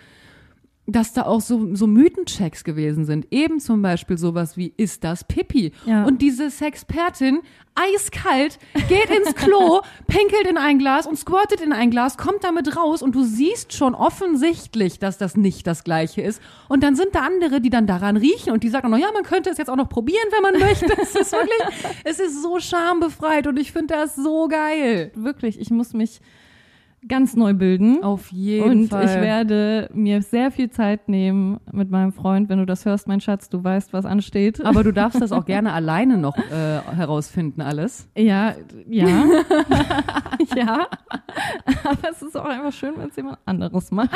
[0.87, 3.27] dass da auch so, so Mythenchecks gewesen sind.
[3.31, 5.73] Eben zum Beispiel sowas wie, ist das Pipi?
[5.87, 6.05] Ja.
[6.05, 7.41] Und diese Sexpertin,
[7.75, 8.59] eiskalt,
[8.89, 13.03] geht ins Klo, pinkelt in ein Glas und squirtet in ein Glas, kommt damit raus
[13.03, 16.43] und du siehst schon offensichtlich, dass das nicht das Gleiche ist.
[16.69, 19.23] Und dann sind da andere, die dann daran riechen und die sagen, na ja, man
[19.23, 20.85] könnte es jetzt auch noch probieren, wenn man möchte.
[21.05, 25.13] Es ist wirklich, es ist so schambefreit und ich finde das so geil.
[25.15, 26.21] Wirklich, ich muss mich
[27.09, 28.03] ganz neu bilden.
[28.03, 29.05] Auf jeden Und Fall.
[29.05, 32.49] ich werde mir sehr viel Zeit nehmen mit meinem Freund.
[32.49, 34.65] Wenn du das hörst, mein Schatz, du weißt, was ansteht.
[34.65, 38.09] aber du darfst das auch gerne alleine noch äh, herausfinden, alles.
[38.17, 38.55] Ja,
[38.89, 39.07] ja.
[40.57, 40.87] ja.
[41.85, 44.11] Aber es ist auch einfach schön, wenn es jemand anderes macht.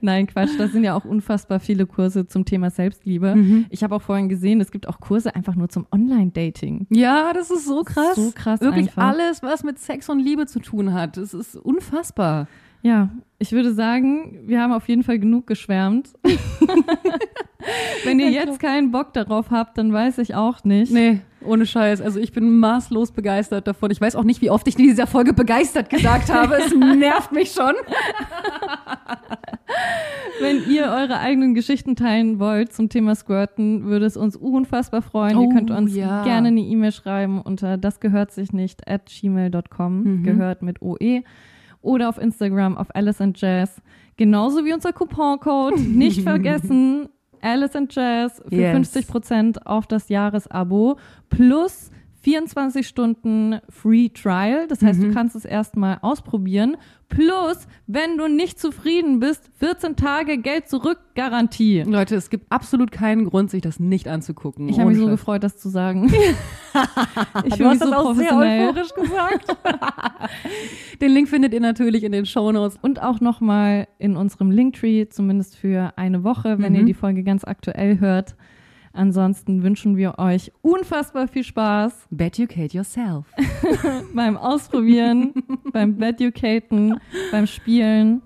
[0.00, 0.50] Nein, Quatsch.
[0.58, 3.34] Das sind ja auch unfassbar viele Kurse zum Thema Selbstliebe.
[3.34, 3.66] Mhm.
[3.70, 6.86] Ich habe auch vorhin gesehen, es gibt auch Kurse einfach nur zum Online-Dating.
[6.90, 8.16] Ja, das ist so krass.
[8.16, 9.04] So krass Wirklich einfach.
[9.04, 11.16] alles, was mit Sex und Liebe zu tun hat.
[11.16, 12.46] Das ist unfassbar.
[12.82, 16.10] Ja, ich würde sagen, wir haben auf jeden Fall genug geschwärmt.
[18.04, 20.92] Wenn ihr jetzt keinen Bock darauf habt, dann weiß ich auch nicht.
[20.92, 22.00] Nee, ohne Scheiß.
[22.00, 23.90] Also ich bin maßlos begeistert davon.
[23.90, 26.56] Ich weiß auch nicht, wie oft ich in dieser Folge begeistert gesagt habe.
[26.56, 27.74] Es nervt mich schon.
[30.40, 35.38] Wenn ihr eure eigenen Geschichten teilen wollt zum Thema Squirten, würde es uns unfassbar freuen.
[35.40, 36.22] ihr Oh, könnt uns ja.
[36.22, 40.22] gerne eine E-Mail schreiben unter das gehört sich nicht at gmail.com, Mhm.
[40.22, 41.22] gehört mit OE.
[41.82, 43.80] Oder auf Instagram auf Alice and Jazz.
[44.16, 45.78] Genauso wie unser Couponcode.
[45.88, 47.08] Nicht vergessen,
[47.40, 48.74] Alice and Jazz für Yes.
[48.96, 50.98] 50% auf das Jahresabo
[51.30, 51.90] plus
[52.28, 54.66] 24 Stunden Free Trial.
[54.68, 55.04] Das heißt, Mhm.
[55.08, 56.76] du kannst es erstmal ausprobieren.
[57.08, 61.84] Plus, wenn du nicht zufrieden bist, 14 Tage Geld zurück Garantie.
[61.86, 64.68] Leute, es gibt absolut keinen Grund, sich das nicht anzugucken.
[64.68, 66.12] Ich habe mich so gefreut, das zu sagen.
[67.44, 69.56] ich Du hast so das auch sehr euphorisch gesagt.
[71.00, 72.78] Den Link findet ihr natürlich in den Shownotes.
[72.82, 76.78] Und auch nochmal in unserem Linktree, zumindest für eine Woche, wenn Mhm.
[76.80, 78.36] ihr die Folge ganz aktuell hört.
[78.92, 83.26] Ansonsten wünschen wir euch unfassbar viel Spaß Beducate yourself.
[84.14, 85.32] beim Ausprobieren,
[85.72, 86.98] beim Beducaten,
[87.30, 88.22] beim Spielen,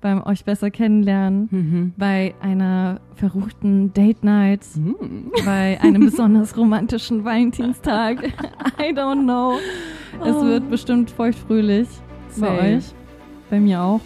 [0.00, 1.92] beim euch besser kennenlernen, Mhm.
[1.96, 5.32] bei einer verruchten Date Night, Mhm.
[5.44, 8.22] bei einem besonders romantischen Valentinstag.
[8.80, 9.54] I don't know.
[10.24, 10.44] Es Oh.
[10.46, 11.88] wird bestimmt feuchtfröhlich
[12.38, 12.84] bei euch.
[13.50, 14.00] Bei mir auch.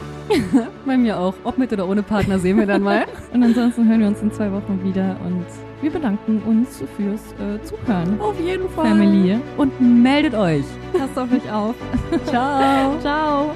[0.86, 1.34] Bei mir auch.
[1.44, 3.06] Ob mit oder ohne Partner sehen wir dann mal.
[3.34, 5.44] Und ansonsten hören wir uns in zwei Wochen wieder und
[5.82, 8.20] wir bedanken uns fürs äh, Zuhören.
[8.20, 8.86] Auf jeden Fall.
[8.86, 9.38] Family.
[9.56, 10.64] Und meldet euch.
[10.92, 11.74] Passt auf euch auf.
[12.26, 12.98] Ciao.
[13.00, 13.50] Ciao.